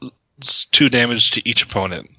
[0.71, 2.09] two damage to each opponent.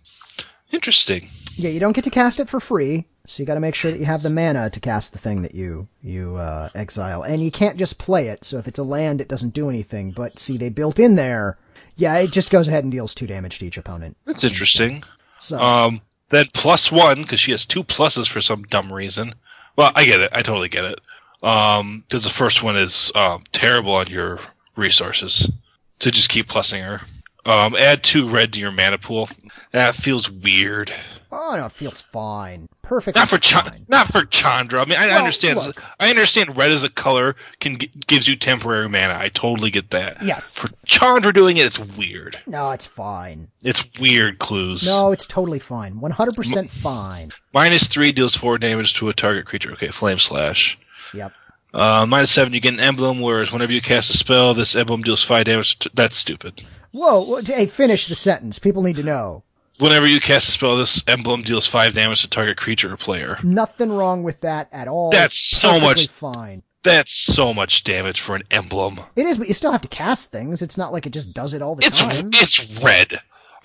[0.72, 1.28] Interesting.
[1.56, 3.90] Yeah, you don't get to cast it for free, so you got to make sure
[3.90, 7.42] that you have the mana to cast the thing that you you uh, exile, and
[7.42, 8.44] you can't just play it.
[8.44, 10.10] So if it's a land, it doesn't do anything.
[10.12, 11.56] But see, they built in there.
[11.96, 14.16] Yeah, it just goes ahead and deals two damage to each opponent.
[14.24, 15.02] That's interesting.
[15.38, 16.00] So Um,
[16.30, 19.34] then plus one because she has two pluses for some dumb reason.
[19.76, 20.30] Well, I get it.
[20.32, 21.00] I totally get it.
[21.42, 24.38] Um, because the first one is um, terrible on your
[24.76, 25.50] resources
[25.98, 27.00] to just keep plussing her.
[27.44, 29.28] Um, add two red to your mana pool.
[29.72, 30.92] That feels weird.
[31.32, 32.68] oh no, it feels fine.
[32.82, 33.16] Perfect.
[33.16, 33.54] Not for Ch-
[33.88, 34.82] not for Chandra.
[34.82, 35.56] I mean, I Well, understand.
[35.58, 35.80] look.
[36.00, 36.56] I understand.
[36.56, 39.16] Red as a color can gives you temporary mana.
[39.18, 40.22] I totally get that.
[40.22, 40.56] Yes.
[40.56, 42.38] For Chandra doing it, it's weird.
[42.46, 43.48] No, it's fine.
[43.62, 44.84] It's weird Cluze.
[44.84, 46.00] No, it's totally fine.
[46.00, 47.30] One hundred percent fine.
[47.54, 49.72] Minus three deals four damage to a target creature.
[49.72, 50.76] Okay, flame slash.
[51.14, 51.32] Yep.
[51.72, 53.20] Uh, minus seven, you get an emblem.
[53.20, 55.78] Whereas whenever you cast a spell, this emblem deals five damage.
[55.78, 56.62] To, that's stupid.
[56.90, 58.58] Whoa, whoa, hey, finish the sentence.
[58.58, 59.44] People need to know.
[59.82, 63.38] Whenever you cast a spell, this emblem deals five damage to target creature or player.
[63.42, 65.10] Nothing wrong with that at all.
[65.10, 66.62] That's so Perfectly much- fine.
[66.84, 68.98] That's so much damage for an emblem.
[69.14, 70.62] It is, but you still have to cast things.
[70.62, 72.30] It's not like it just does it all the It's time.
[72.34, 73.12] it's red.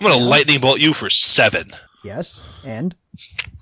[0.00, 1.72] I'm gonna lightning bolt you for seven.
[2.04, 2.94] Yes, and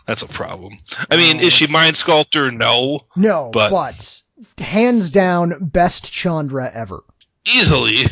[0.07, 0.79] That's a problem.
[1.11, 2.51] I mean, oh, is she mind sculptor?
[2.51, 4.23] No, no, But- but,
[4.63, 7.03] hands down, best Chandra ever.
[7.47, 8.07] easily.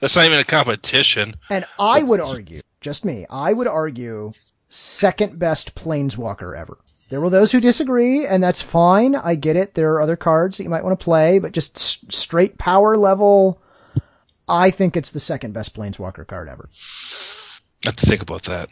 [0.00, 1.36] That's not even a competition.
[1.50, 4.32] And I would argue, just me, I would argue
[4.68, 6.78] second best planeswalker ever.
[7.10, 9.14] There were those who disagree, and that's fine.
[9.16, 9.74] I get it.
[9.74, 12.96] There are other cards that you might want to play, but just s- straight power
[12.96, 13.60] level,
[14.48, 16.68] I think it's the second best planeswalker card ever.
[17.84, 18.70] I have to think about that.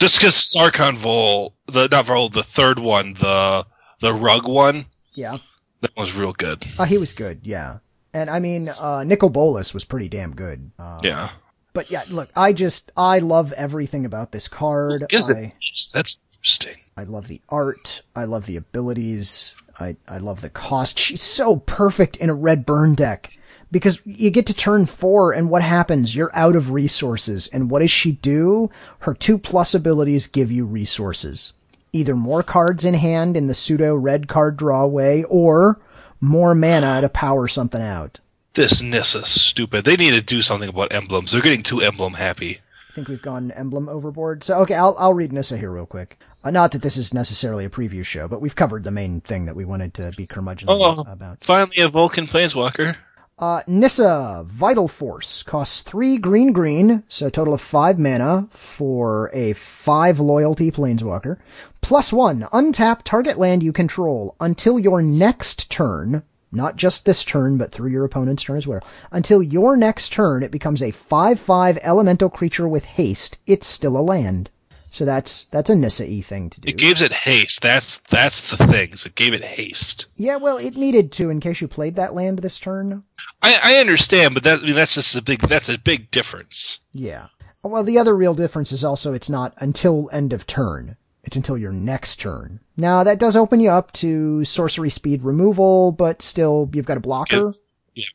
[0.00, 3.66] Just because Sarkhan Vol, the not Vol, the third one, the
[4.00, 4.84] the rug one,
[5.14, 5.38] Yeah.
[5.80, 6.64] that was real good.
[6.78, 7.78] Uh, he was good, yeah.
[8.14, 10.70] And I mean, uh, Nicol Bolas was pretty damn good.
[10.78, 11.30] Uh, Yeah.
[11.72, 15.06] But yeah, look, I just, I love everything about this card.
[15.08, 15.54] Gives I,
[15.92, 16.76] that's interesting.
[16.96, 18.02] I love the art.
[18.16, 19.54] I love the abilities.
[19.78, 20.98] I, I love the cost.
[20.98, 23.32] She's so perfect in a red burn deck
[23.70, 26.16] because you get to turn four and what happens?
[26.16, 27.48] You're out of resources.
[27.48, 28.70] And what does she do?
[29.00, 31.52] Her two plus abilities give you resources.
[31.92, 35.80] Either more cards in hand in the pseudo red card draw way or
[36.20, 38.20] more mana to power something out.
[38.58, 39.84] This Nissa's stupid.
[39.84, 41.30] They need to do something about emblems.
[41.30, 42.58] They're getting too emblem happy.
[42.90, 44.42] I think we've gone emblem overboard.
[44.42, 46.16] So okay, I'll I'll read Nissa here real quick.
[46.42, 49.46] Uh, not that this is necessarily a preview show, but we've covered the main thing
[49.46, 51.44] that we wanted to be curmudgeonly Oh, about.
[51.44, 52.96] finally a Vulcan planeswalker.
[53.38, 59.30] Uh, Nissa, Vital Force, costs three green green, so a total of five mana for
[59.32, 61.36] a five loyalty planeswalker.
[61.80, 67.58] Plus one, untap target land you control until your next turn, not just this turn,
[67.58, 68.80] but through your opponent's turn as well.
[69.10, 73.38] Until your next turn, it becomes a 5-5 elemental creature with haste.
[73.46, 74.50] It's still a land.
[74.70, 76.68] So that's, that's a Nissa-y thing to do.
[76.70, 77.60] It gives it haste.
[77.60, 78.90] That's that's the thing.
[78.90, 80.06] is It gave it haste.
[80.16, 83.04] yeah, well, it needed to in case you played that land this turn.
[83.42, 86.80] I, I understand, but that I mean, that's just a big that's a big difference.
[86.92, 87.26] Yeah.
[87.62, 90.96] Well, the other real difference is also it's not until end of turn.
[91.28, 92.58] It's until your next turn.
[92.78, 97.00] Now that does open you up to sorcery speed removal, but still you've got a
[97.00, 97.52] blocker.
[97.94, 98.06] Yeah.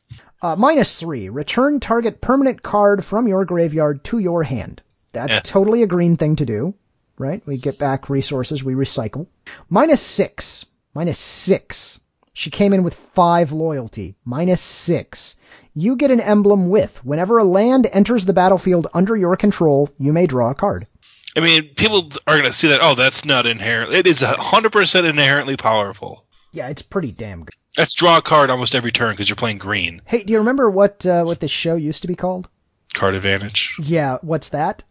[0.42, 4.82] Uh, minus three, return target permanent card from your graveyard to your hand.
[5.12, 5.40] That's Yeah.
[5.44, 6.74] totally a green thing to do,
[7.16, 7.40] right?
[7.46, 9.28] We get back resources, we recycle.
[9.70, 12.00] Minus six, minus six.
[12.32, 15.36] She came in with five loyalty, minus six.
[15.72, 20.12] You get an emblem with, whenever a land enters the battlefield under your control, you
[20.12, 20.86] may draw a card.
[21.36, 22.80] I mean, people are going to see that.
[22.82, 23.92] Oh, that's not inherent.
[23.92, 26.24] It is hundred percent inherently powerful.
[26.52, 27.54] Yeah, it's pretty damn good.
[27.76, 30.00] That's draw a card almost every turn because you're playing green.
[30.04, 32.48] Hey, do you remember what, uh, what this show used to be called?
[32.94, 33.74] Card advantage.
[33.82, 34.84] Yeah, what's that?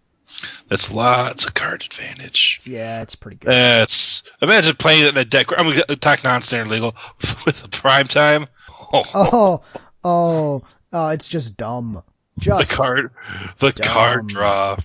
[0.68, 2.60] That's lots of card advantage.
[2.66, 3.52] Yeah, it's pretty good.
[3.52, 5.48] That's imagine playing it in a deck.
[5.58, 6.96] I'm going to talk non-standard legal
[7.46, 8.48] with a prime time.
[8.92, 9.62] Oh, Oh,
[10.04, 12.04] oh, oh, it's just dumb.
[12.40, 13.12] Just the card,
[13.60, 14.28] the card dumb.
[14.28, 14.78] draw.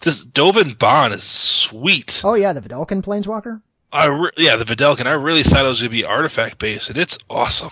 [0.00, 2.20] This Dovin Baan is sweet.
[2.24, 3.62] Oh yeah, the Vedalken Planeswalker.
[3.92, 5.06] I re- yeah, the Vedalken.
[5.06, 7.70] I really thought it was going to be artifact based, and it's awesome.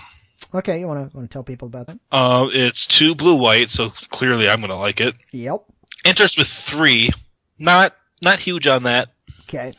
[0.53, 1.99] Okay, you want to want to tell people about that?
[2.11, 5.15] Uh, it's two blue white, so clearly I'm going to like it.
[5.31, 5.65] Yep.
[6.05, 7.11] Enters with three,
[7.59, 9.11] not not huge on that.
[9.49, 9.73] Okay.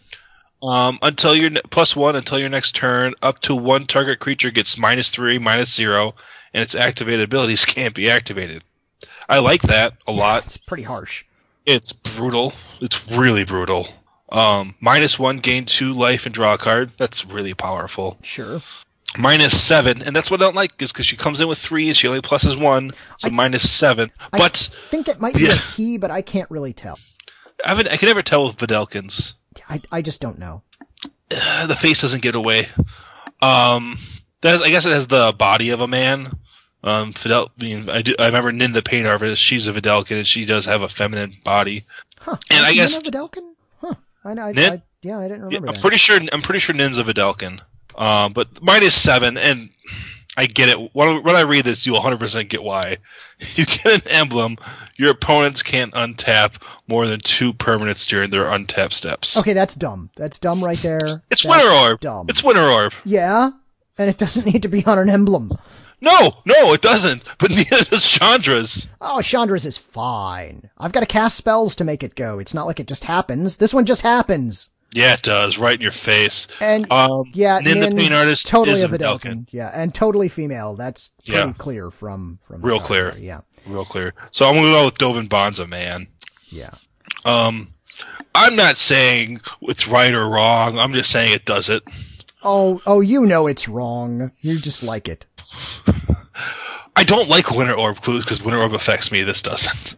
[0.64, 4.52] Um, until your ne- plus one until your next turn, up to one target creature
[4.52, 6.16] gets minus three, minus zero,
[6.54, 8.64] and its activated abilities can't be activated.
[9.28, 10.46] I like that a lot.
[10.46, 11.24] It's pretty harsh.
[11.76, 12.54] It's brutal.
[12.82, 13.88] It's really brutal.
[14.32, 16.92] Um, minus one, gain two life and draw a card.
[16.92, 18.18] That's really powerful.
[18.24, 18.62] Sure.
[19.18, 21.88] Minus seven, and that's what I don't like is because she comes in with three
[21.90, 24.10] and she only pluses one, so I- minus seven.
[24.32, 25.54] I But think it might be Yeah.
[25.54, 26.98] a he, but I can't really tell.
[27.66, 29.34] I, I can never tell with Vedalkens.
[29.70, 30.64] I I just don't know.
[31.30, 32.70] Uh, the face doesn't get away.
[33.42, 33.98] Um,
[34.40, 36.32] that's, I guess it has the body of a man.
[36.84, 39.42] Um, Fidel, I, mean, I, do, I remember Nin the Pain Artist.
[39.42, 41.86] She's a Vedalken, and she does have a feminine body.
[42.20, 42.38] Huh.
[42.50, 43.54] And I guess- in a Vedalken?
[43.82, 43.94] Huh.
[44.24, 44.74] I, I, Nin?
[44.74, 45.82] I, yeah, I didn't Yeah, remember I'm that.
[45.82, 46.20] pretty sure.
[46.32, 47.60] I'm pretty sure Nin's a Vedalken.
[47.96, 49.70] Um, but minus seven, and
[50.38, 50.96] I get it.
[50.96, 52.98] When, when I read this, you'll 100% get why.
[53.56, 54.58] You get an emblem.
[54.96, 59.36] Your opponents can't untap more than two permanents during their untap steps.
[59.36, 60.12] Okay, that's dumb.
[60.16, 61.00] That's dumb right there.
[61.32, 62.00] It's That's Winter Orb.
[62.02, 62.28] Dumb.
[62.30, 62.94] It's Winter Orb.
[63.04, 63.50] yeah,
[63.98, 65.52] and it doesn't need to be on an emblem.
[66.02, 67.24] No, no, it doesn't.
[67.38, 68.88] But neither does Chandra's.
[69.00, 70.70] Oh, Chandra's is fine.
[70.78, 72.40] I've got to cast spells to make it go.
[72.40, 73.58] It's not like it just happens.
[73.58, 74.70] This one just happens.
[74.94, 75.58] Yeah, it does.
[75.58, 76.48] Right in your face.
[76.60, 79.48] And Um, yeah, Nin the Nin, Pain Artist totally is a Vedalken.
[79.52, 80.76] Yeah, and totally female.
[80.76, 81.54] That's pretty Yeah.
[81.58, 83.14] clear from from Real clear.
[83.18, 84.14] Yeah, Real clear.
[84.32, 86.08] So I'm gonna go with Dovin Bonza, man.
[86.50, 86.72] yeah.
[87.24, 87.68] Um,
[88.36, 90.78] I'm not saying it's right or wrong.
[90.78, 91.84] I'm just saying it does it.
[92.44, 94.32] Oh, oh, you know it's wrong.
[94.42, 95.26] You just like it.
[96.96, 99.24] I don't like Winter Orb Cluze because Winter Orb affects me.
[99.24, 99.96] This doesn't.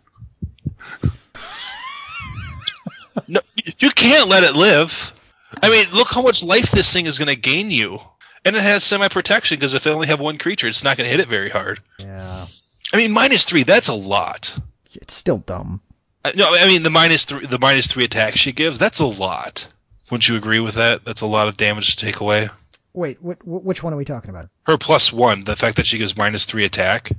[3.28, 3.40] no,
[3.80, 5.14] you can't let it live.
[5.62, 8.00] I mean, look how much life this thing is going to gain you,
[8.46, 11.06] and it has semi protection because if they only have one creature, it's not going
[11.06, 11.80] to hit it very hard.
[12.00, 12.46] Yeah,
[12.94, 13.64] I mean, minus three.
[13.64, 14.58] That's a lot.
[14.94, 15.82] it's still dumb.
[16.26, 17.46] Uh, No, I mean the minus three.
[17.46, 18.80] The minus three attack she gives.
[18.80, 19.68] That's a lot.
[20.10, 21.06] Wouldn't you agree with that?
[21.06, 22.50] That's a lot of damage to take away.
[22.94, 24.50] Wait, wh- wh- which one are we talking about?
[24.64, 27.12] Her plus one, the fact that she gives minus three attack.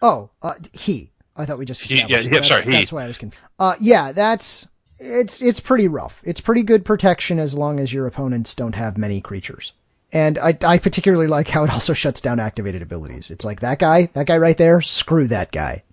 [0.00, 1.10] Oh, uh, he.
[1.36, 2.70] I thought we just He- yeah, yeah, sorry, that's, he.
[2.72, 3.42] That's why I was confused.
[3.58, 4.68] Uh, yeah, that's
[5.00, 6.22] it's it's pretty rough.
[6.24, 9.72] It's pretty good protection as long as your opponents don't have many creatures.
[10.12, 13.30] And I, I particularly like how it also shuts down activated abilities.
[13.30, 14.82] It's like that guy, that guy right there.
[14.82, 15.84] Screw that guy.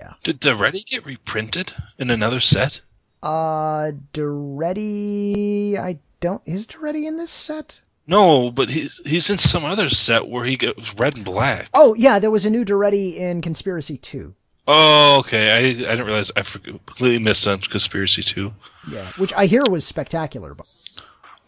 [0.00, 0.14] Yeah.
[0.24, 2.80] Did Daretti get reprinted in another set?
[3.22, 6.40] Uh, Daretti, I don't.
[6.46, 7.82] Is Daretti in this set?
[8.06, 11.68] No, but he's he's in some other set where he goes red and black.
[11.74, 14.34] Oh yeah, there was a new Daretti in Conspiracy Two.
[14.66, 15.50] Oh, okay.
[15.52, 18.52] I I didn't realize I completely missed on conspiracy two.
[18.88, 20.54] Yeah, which I hear was spectacular.
[20.54, 20.66] But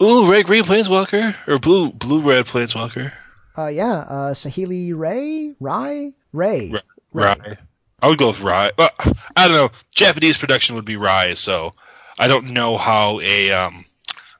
[0.02, 3.12] Ooh, red green planeswalker or blue blue red planeswalker.
[3.56, 6.70] uh, yeah, uh, Saheeli Ray, Rai, Ray.
[6.70, 6.82] Rai.
[7.12, 7.56] Rai.
[8.02, 8.72] I would go with Rai.
[8.76, 8.90] Well,
[9.36, 9.70] I don't know.
[9.94, 11.72] Japanese production would be Rai, so
[12.18, 13.84] I don't know how a um,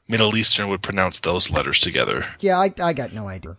[0.09, 2.27] Middle Eastern would pronounce those letters together.
[2.41, 3.57] Yeah, I I got no idea.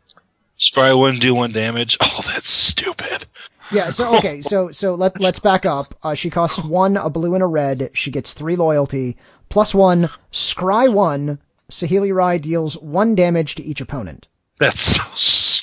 [0.57, 1.97] Scry one, do one damage.
[2.17, 3.25] Oh, that's stupid.
[3.71, 5.87] Yeah, so okay, so so let let's back up.
[6.01, 7.89] Uh, she costs one, a blue and a red.
[7.93, 9.17] She gets three loyalty,
[9.49, 11.39] plus one, scry one.
[11.69, 14.27] Saheeli Rai deals one damage to each opponent.
[14.59, 15.03] That's so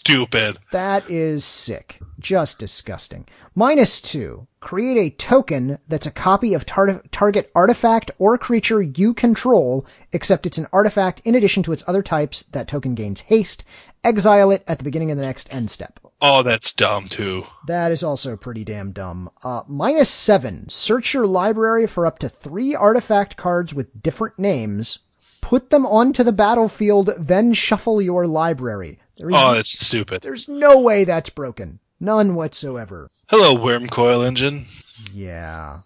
[0.03, 0.59] stupid.
[0.73, 2.01] That is sick.
[2.19, 3.27] Just disgusting.
[3.55, 4.49] Minus two.
[4.59, 10.45] Create a token that's a copy of tar- target artifact or creature you control, except
[10.47, 12.43] it's an artifact in addition to its other types.
[12.51, 13.63] That token gains haste.
[14.03, 16.01] Exile it at the beginning of the next end step.
[16.21, 17.45] Oh, that's dumb too.
[17.69, 19.31] That is also pretty damn dumb.
[19.45, 20.69] Uh, minus seven.
[20.69, 24.99] Search your library for up to three artifact cards with different names.
[25.41, 29.01] Put them onto the battlefield, then shuffle your library.
[29.33, 30.23] Oh, that's stupid.
[30.23, 31.79] there's no way that's broken.
[32.01, 33.11] None whatsoever.
[33.29, 34.65] Hello, Wurmcoil Engine.
[35.13, 35.77] Yeah.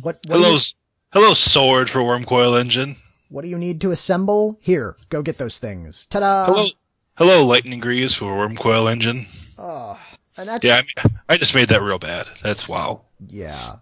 [0.00, 0.58] What, what, Hello, you,
[1.12, 2.96] hello, Sword for Wurmcoil Engine.
[3.30, 4.58] what do you need to assemble?
[4.60, 6.06] Here, go get those things.
[6.06, 6.46] Ta-da!
[6.46, 6.66] Hello,
[7.16, 9.26] hello, Lightning Greaves for Wurmcoil Engine.
[9.58, 9.98] Oh,
[10.36, 12.28] and that's, Yeah, I, mean, I just made that real bad.
[12.42, 13.02] That's wow.
[13.28, 13.74] yeah.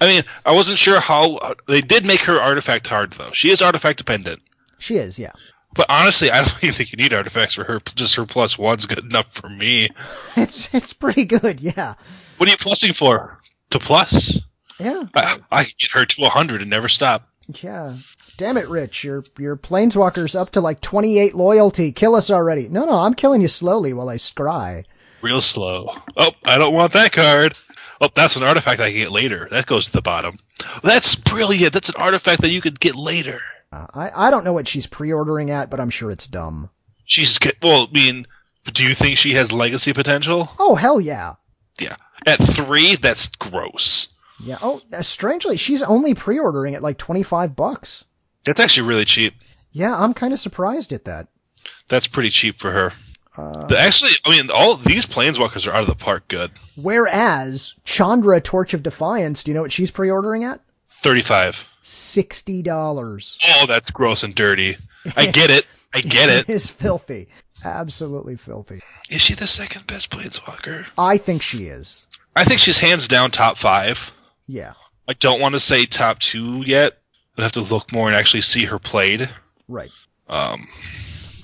[0.00, 3.30] I mean, I wasn't sure how uh, they did make her artifact hard though.
[3.32, 4.42] She is artifact dependent,
[4.78, 5.32] She is, yeah.
[5.74, 7.80] But honestly, I don't even think you need artifacts for her.
[7.94, 9.88] Just her plus one's good enough for me.
[10.36, 11.94] It's, it's pretty good, yeah.
[12.38, 13.38] What are you plussing for?
[13.70, 14.40] To plus?
[14.80, 15.04] Yeah.
[15.14, 17.28] I, I can get her to hundred and never stop.
[17.62, 17.96] Yeah.
[18.36, 19.04] Damn it, Rich.
[19.04, 21.92] Your your planeswalker's up to like 28 loyalty.
[21.92, 22.68] Kill us already.
[22.68, 24.84] No, no, I'm killing you slowly while I scry.
[25.22, 25.88] Real slow.
[26.16, 27.54] Oh, I don't want that card.
[28.00, 29.46] Oh, that's an artifact I can get later.
[29.50, 30.38] That goes to the bottom.
[30.82, 31.72] That's brilliant.
[31.72, 33.40] That's an artifact that you could get later.
[33.74, 36.70] Uh, I I don't know what she's pre-ordering at, but I'm sure it's dumb.
[37.04, 37.88] She's well.
[37.88, 38.26] I mean,
[38.72, 40.50] do you think she has legacy potential?
[40.58, 41.34] Oh hell yeah.
[41.80, 41.96] Yeah.
[42.26, 44.08] At three, that's gross.
[44.40, 44.58] Yeah.
[44.62, 48.04] Oh, uh, strangely, she's only pre-ordering at like 25 bucks.
[48.44, 49.34] That's actually really cheap.
[49.72, 51.28] Yeah, I'm kind of surprised at that.
[51.88, 52.92] That's pretty cheap for her.
[53.36, 56.28] Uh, actually, I mean, all these planeswalkers are out of the park.
[56.28, 56.52] Good.
[56.80, 60.60] whereas Chandra Torch of Defiance, do you know what she's pre-ordering at?
[61.02, 61.68] Thirty-five.
[61.86, 63.38] Sixty dollars.
[63.46, 64.76] Oh, that's gross and dirty.
[65.16, 65.66] I get it.
[65.94, 66.52] I get It it.
[66.52, 67.28] is filthy.
[67.64, 68.80] Absolutely filthy.
[69.10, 70.86] Is she the second best planeswalker?
[70.98, 72.06] I think she is.
[72.34, 74.10] I think she's hands down top five.
[74.46, 74.72] Yeah.
[75.06, 76.98] I don't want to say top two yet.
[77.36, 79.28] I'd have to look more and actually see her played.
[79.68, 79.90] Right.
[80.28, 80.66] Um,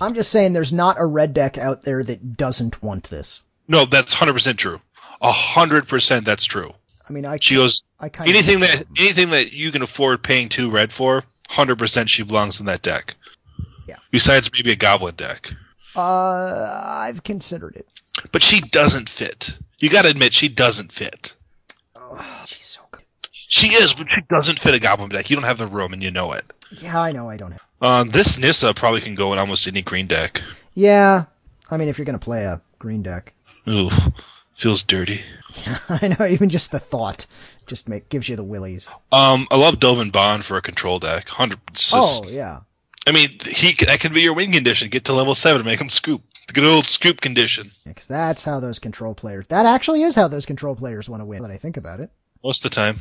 [0.01, 3.43] I'm just saying there's not a red deck out there that doesn't want this.
[3.69, 4.81] no, that's hundred percent true.
[5.21, 6.73] A hundred percent, that's true.
[7.11, 10.49] I mean, I She goes I kind anything that anything that you can afford paying
[10.49, 11.25] two red for.
[11.49, 13.17] Hundred percent, she belongs in that deck.
[13.89, 13.97] Yeah.
[14.13, 15.53] Besides maybe a goblin deck,
[15.97, 17.89] uh I've considered it.
[18.31, 19.57] but she doesn't fit.
[19.81, 21.35] You got to admit she doesn't fit.
[21.97, 23.03] Oh, she's so good.
[23.33, 25.31] She is, but she doesn't fit a goblin deck.
[25.31, 26.45] You don't have the room, and you know it.
[26.71, 27.63] Yeah, I know I don't have.
[27.83, 30.43] Um, this Nissa probably can go in almost any green deck.
[30.75, 31.25] Yeah,
[31.69, 33.33] I mean if you're gonna play a green deck,
[33.67, 33.91] Ooh,
[34.61, 35.23] feels dirty.
[35.89, 37.27] I know even just the thought
[37.67, 38.89] just make gives you the willies.
[39.13, 41.29] Um, I love Dovin Baan for a control deck.
[41.29, 41.59] Hundred.
[41.93, 42.61] Oh yeah,
[43.07, 44.89] I mean, he that can be your win condition.
[44.91, 46.23] Get to level seven, make him scoop.
[46.47, 47.71] The good old scoop condition.
[47.87, 49.47] because that's how those control players.
[49.49, 51.43] That actually is how those control players want to win.
[51.43, 52.11] That I think about it.
[52.43, 52.97] Most of the time.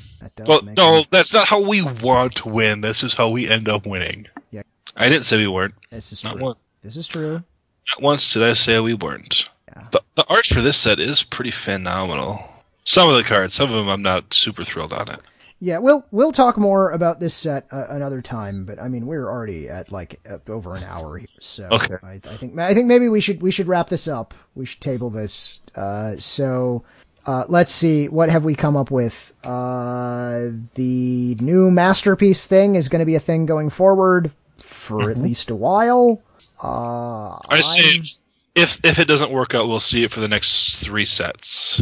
[0.45, 1.07] Well, no, sense.
[1.11, 2.81] that's not how we want to win.
[2.81, 4.27] This is how we end up winning.
[4.51, 4.63] Yeah.
[4.95, 5.73] I didn't say we weren't.
[5.91, 6.41] This is Not, true.
[6.43, 7.41] one, This is true.
[7.89, 9.49] not once did I say we weren't.
[9.79, 9.87] Yeah.
[9.91, 12.39] The, the art for this set is pretty phenomenal.
[12.83, 15.19] Some of the cards, some of them, I'm not super thrilled on it.
[15.61, 18.63] Yeah, we'll we'll talk more about this set uh, another time.
[18.63, 21.95] But I mean, we're already at like uh, over an hour here, so Okay.
[22.01, 24.33] I, I think I think maybe we should we should wrap this up.
[24.55, 25.59] We should table this.
[25.75, 26.85] Uh, so
[27.25, 29.33] uh, let's see, what have we come up with?
[29.43, 35.17] Uh, the new masterpiece thing is going to be a thing going forward for at
[35.17, 36.21] least a while.
[36.63, 37.53] Uh, Mm-hmm.
[37.53, 38.18] I say
[38.59, 41.81] if if it doesn't work out, we'll see it for the next three sets.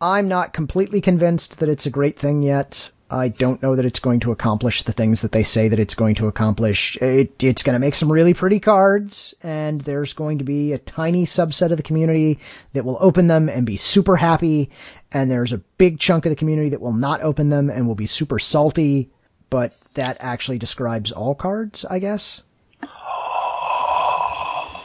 [0.00, 2.90] I'm not completely convinced that it's a great thing yet.
[3.08, 5.94] I don't know that it's going to accomplish the things that they say that it's
[5.94, 6.96] going to accomplish.
[6.96, 10.78] It, it's going to make some really pretty cards, and there's going to be a
[10.78, 12.40] tiny subset of the community
[12.72, 14.70] that will open them and be super happy,
[15.12, 17.94] and there's a big chunk of the community that will not open them and will
[17.94, 19.08] be super salty,
[19.50, 22.42] but that actually describes all cards, I guess.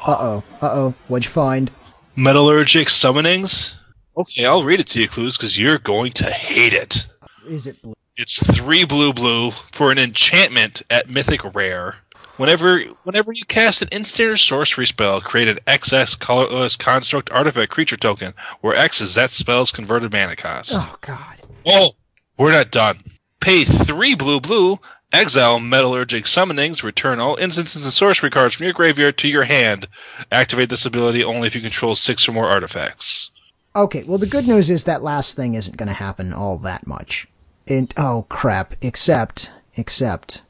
[0.06, 1.72] Uh-oh, uh-oh, what'd you find?
[2.18, 3.74] Metallurgic summonings.
[4.18, 7.08] Okay, I'll read it to you, Cluze, because you're going to hate it.
[7.48, 7.94] Is it blue?
[8.18, 11.96] It's three blue blue for an enchantment at Mythic Rare.
[12.38, 17.72] Whenever whenever you cast an instant or sorcery spell, create an XS colorless construct artifact
[17.72, 20.74] creature token, where X is that spell's converted mana cost.
[20.76, 21.38] Oh, God.
[21.66, 21.92] Oh,
[22.38, 23.00] we're not done.
[23.40, 24.78] Pay three blue blue,
[25.12, 29.88] exile metallurgic summonings, return all instances and sorcery cards from your graveyard to your hand.
[30.32, 33.32] Activate this ability only if you control six or more artifacts.
[33.76, 36.86] Okay, well, the good news is that last thing isn't going to happen all that
[36.86, 37.26] much.
[37.68, 40.42] And, oh crap, except, except,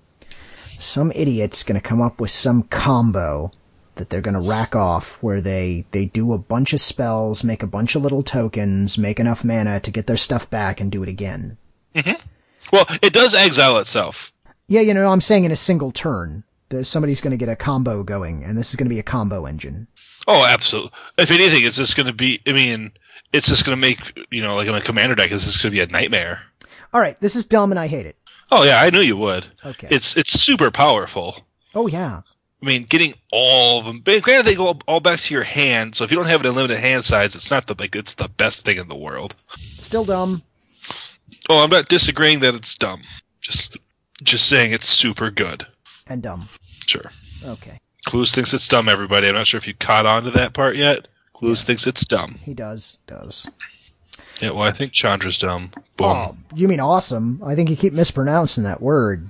[0.55, 3.51] some idiot's going to come up with some combo
[3.95, 7.61] that they're going to rack off where they, they do a bunch of spells, make
[7.61, 11.03] a bunch of little tokens, make enough mana to get their stuff back and do
[11.03, 11.57] it again.
[11.93, 12.19] Mm-hmm.
[12.71, 14.30] Well, it does exile itself.
[14.71, 16.45] Yeah, you know, I'm saying in a single turn.
[16.69, 19.03] There's somebody's going to get a combo going, and this is going to be a
[19.03, 19.89] combo engine.
[20.29, 20.91] Oh, absolutely.
[21.17, 22.39] If anything, it's just going to be.
[22.47, 22.93] I mean,
[23.33, 25.73] it's just going to make you know like on a commander deck, it's just going
[25.73, 26.39] to be a nightmare.
[26.93, 28.15] All right, this is dumb and I hate it.
[28.49, 29.45] Oh yeah, I knew you would.
[29.65, 29.89] Okay.
[29.91, 31.45] It's it's super powerful.
[31.75, 32.21] oh yeah.
[32.63, 33.99] I mean, getting all of them.
[34.21, 35.95] Granted, they go all back to your hand.
[35.95, 38.29] So if you don't have an unlimited hand size, it's not the like it's the
[38.29, 39.35] best thing in the world.
[39.57, 40.41] Still dumb.
[41.49, 43.01] Oh, I'm not disagreeing that it's dumb.
[43.41, 43.77] Just
[44.23, 45.65] just saying it's super good.
[46.07, 46.47] And dumb.
[46.85, 47.09] Sure.
[47.45, 47.77] Okay.
[48.05, 48.89] Cluze thinks it's dumb.
[48.89, 51.07] Everybody, I'm not sure if you caught on to that part yet.
[51.35, 52.35] Cluze thinks it's dumb.
[52.43, 52.97] He does.
[53.07, 53.47] Does.
[54.41, 55.71] Yeah, well, I think Chandra's dumb.
[55.97, 56.07] Boom.
[56.07, 57.41] Oh, you mean awesome?
[57.45, 59.29] I think you keep mispronouncing that word.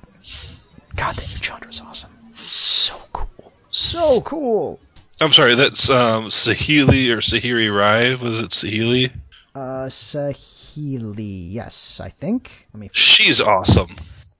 [0.95, 2.11] God, that new Chandra's awesome.
[2.33, 3.51] So cool.
[3.69, 4.79] So cool.
[5.19, 8.15] I'm sorry, that's um, Saheeli or Sahiri Rai.
[8.15, 9.11] Was it Saheeli?
[9.53, 11.51] Uh, Saheeli.
[11.51, 12.67] Yes, I think.
[12.73, 12.89] Let me.
[12.93, 13.95] She's awesome.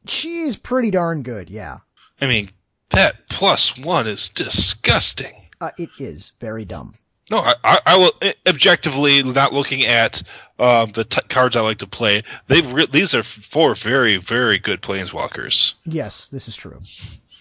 [0.08, 1.50] She's pretty darn good.
[1.50, 1.80] Yeah.
[2.20, 2.52] I mean,
[2.90, 5.34] that plus one is disgusting.
[5.60, 6.92] Uh, it is very dumb.
[7.30, 10.22] No, I, I, I will eh, objectively not looking at
[10.60, 12.24] um, the t- cards I like to play.
[12.48, 15.74] They re- these are four very very good planeswalkers.
[15.86, 16.78] Yes, this is true.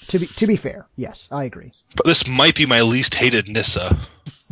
[0.09, 1.73] To be to be fair, yes, I agree.
[1.97, 3.99] But this might be my least hated Nissa,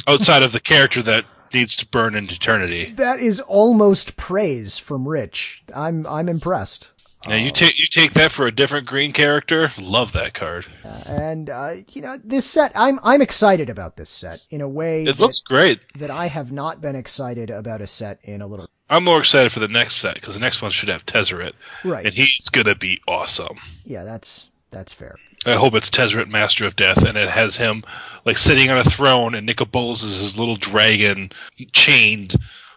[0.09, 1.25] outside of the character that
[1.55, 2.93] needs to burn into eternity.
[2.97, 5.63] That is almost praise from Rich.
[5.75, 6.91] I'm I'm impressed.
[7.27, 9.73] Now you take you take that for a different green character.
[9.79, 10.67] Love that card.
[11.07, 15.03] And uh, you know, this set, I'm I'm excited about this set in a way
[15.03, 15.81] It that, looks great.
[15.97, 18.69] that I have not been excited about a set in a little.
[18.89, 21.53] I'm more excited for the next set because the next one should have Tezzeret,
[21.85, 22.07] Right.
[22.07, 23.59] and he's gonna be awesome.
[23.85, 25.17] Yeah, that's that's fair.
[25.45, 27.83] I hope it's Tezzeret, Master of Death, and it has him
[28.25, 31.33] like sitting on a throne, and Nicol Bolas is his little dragon,
[31.73, 32.35] chained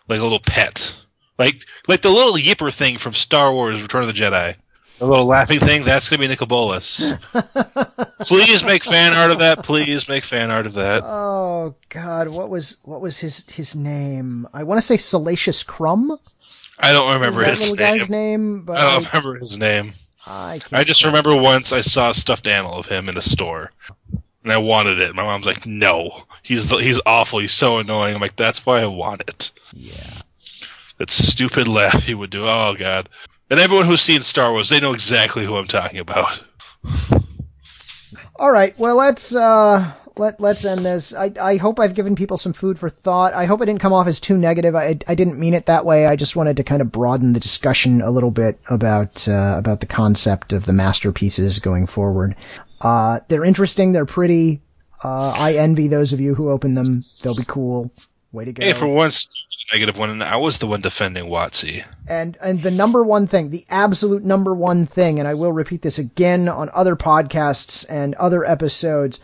[0.08, 0.94] like a little pet,
[1.42, 4.56] like like the little yipper thing from Star Wars: Return of the Jedi.
[5.00, 7.12] The little laughing thing, that's gonna be Nicol Bolas.
[8.20, 9.64] Please make fan art of that.
[9.64, 11.02] Please make fan art of that.
[11.04, 14.48] Oh God, what was what was his his name?
[14.54, 16.16] I want to say Salacious Crumb.
[16.78, 17.98] I don't remember his little name.
[17.98, 18.62] guy's name?
[18.62, 19.94] But I don't remember his name.
[20.28, 23.22] I, can't I just remember once I saw a stuffed animal of him in a
[23.22, 23.72] store,
[24.44, 25.16] and I wanted it.
[25.16, 27.40] My mom's like, "No, he's the, he's awful.
[27.40, 30.22] He's so annoying." I'm like, "That's why I want it." Yeah.
[31.02, 32.48] That stupid laugh he would do.
[32.48, 33.10] Oh god!
[33.50, 36.44] And everyone who's seen Star Wars, they know exactly who I'm talking about.
[38.36, 38.78] All right.
[38.78, 41.12] Well, let's uh let let's end this.
[41.16, 43.34] I I hope I've given people some food for thought.
[43.34, 44.76] I hope it didn't come off as too negative.
[44.76, 46.06] I I didn't mean it that way.
[46.06, 49.80] I just wanted to kind of broaden the discussion a little bit about uh, about
[49.80, 52.36] the concept of the masterpieces going forward.
[52.80, 53.92] Uh, they're interesting.
[53.92, 54.62] They're pretty.
[55.04, 57.06] Uh, I envy those of you who open them.
[57.24, 57.90] They'll be cool.
[58.32, 58.64] Way to go.
[58.64, 59.28] Hey, for once,
[59.72, 61.86] negative one, and I was the one defending Watsy.
[62.08, 65.82] And and the number one thing, the absolute number one thing, and I will repeat
[65.82, 69.20] this again on other podcasts and other episodes,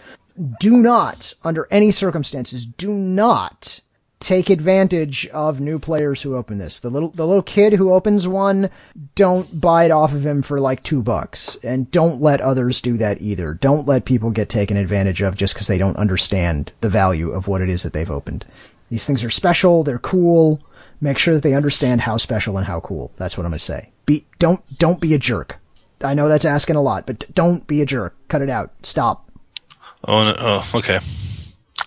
[0.60, 3.80] do not, under any circumstances, do not
[4.20, 6.80] take advantage of new players who open this.
[6.80, 8.70] The little the little kid who opens one,
[9.16, 11.56] don't buy it off of him for like two bucks.
[11.64, 13.54] And don't let others do that either.
[13.54, 17.48] Don't let people get taken advantage of just because they don't understand the value of
[17.48, 18.46] what it is that they've opened.
[18.90, 20.62] These things are special, they're cool.
[21.00, 23.12] Make sure that they understand how special and how cool.
[23.18, 23.92] That's what I'm going to say.
[24.06, 25.58] Be don't don't be a jerk.
[26.02, 28.16] I know that's asking a lot, but don't be a jerk.
[28.28, 28.72] Cut it out.
[28.84, 29.30] Stop.
[30.06, 31.00] Oh, no, oh, okay.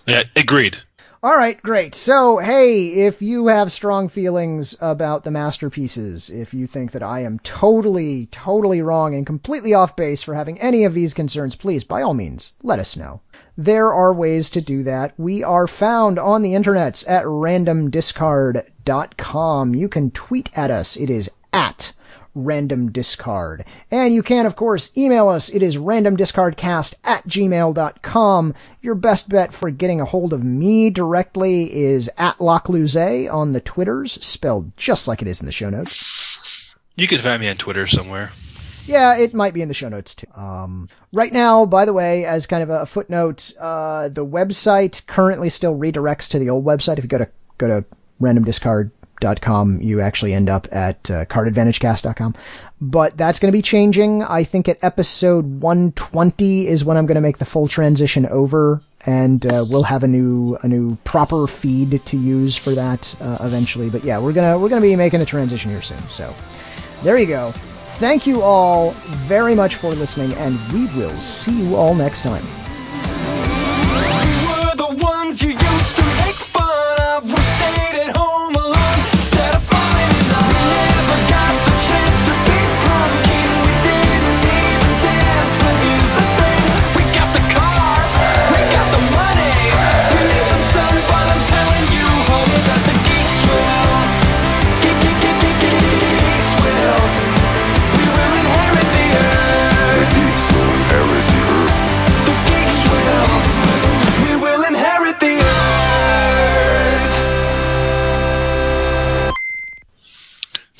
[0.05, 0.77] Yeah, agreed.
[1.23, 1.93] All right, great.
[1.93, 7.19] So, hey, if you have strong feelings about the masterpieces, if you think that I
[7.19, 11.83] am totally, totally wrong and completely off base for having any of these concerns, please,
[11.83, 13.21] by all means, let us know.
[13.55, 15.13] There are ways to do that.
[15.15, 19.75] We are found on the internets at randomdiscard.com.
[19.75, 20.97] You can tweet at us.
[20.97, 21.93] It is at
[22.33, 23.65] random discard.
[23.89, 25.49] And you can, of course, email us.
[25.49, 28.53] It is randomdiscardcast at gmail.com.
[28.81, 33.61] Your best bet for getting a hold of me directly is at Locluze on the
[33.61, 36.75] Twitters, spelled just like it is in the show notes.
[36.95, 38.31] You could find me on Twitter somewhere.
[38.85, 40.27] Yeah, it might be in the show notes too.
[40.35, 45.49] Um, right now, by the way, as kind of a footnote, uh, the website currently
[45.49, 46.97] still redirects to the old website.
[46.97, 47.85] If you go to, go to
[49.21, 52.35] randomdiscard.com, you actually end up at uh, cardadvantagecast.com.
[52.83, 54.23] But that's going to be changing.
[54.23, 58.81] I think at episode 120 is when I'm going to make the full transition over,
[59.05, 63.37] and uh, we'll have a new a new proper feed to use for that uh,
[63.41, 63.89] eventually.
[63.89, 66.01] But yeah, we're gonna we're gonna be making the transition here soon.
[66.09, 66.33] So
[67.03, 67.51] there you go.
[67.99, 68.91] Thank you all
[69.27, 72.43] very much for listening, and we will see you all next time.
[74.97, 76.30] were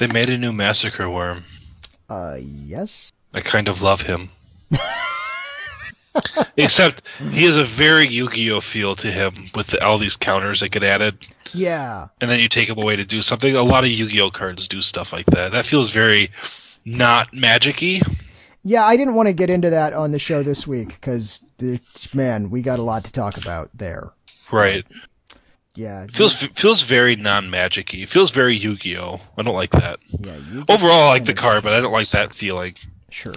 [0.01, 1.43] They made a new Massacre Wurm.
[2.09, 3.13] Uh, yes.
[3.35, 4.29] I kind of love him.
[6.57, 10.71] Except he has a very Yu-Gi-Oh feel to him with the, all these counters that
[10.71, 11.19] get added,
[11.53, 12.07] Yeah.
[12.19, 13.55] and then you take him away to do something.
[13.55, 15.51] A lot of Yu-Gi-Oh cards do stuff like that.
[15.51, 16.31] That feels very
[16.83, 18.01] not magic-y.
[18.63, 21.45] Yeah, I didn't want to get into that on the show this week because,
[22.11, 24.09] man, we got a lot to talk about there.
[24.51, 24.83] Right.
[25.75, 26.07] Yeah.
[26.11, 28.05] Feels feels very non-magic-y.
[28.05, 29.21] Feels very Yu-Gi-Oh.
[29.37, 29.99] I don't like that.
[30.19, 30.37] Yeah.
[30.67, 32.75] Overall, I like the card, but I don't like that feeling.
[33.09, 33.35] Sure.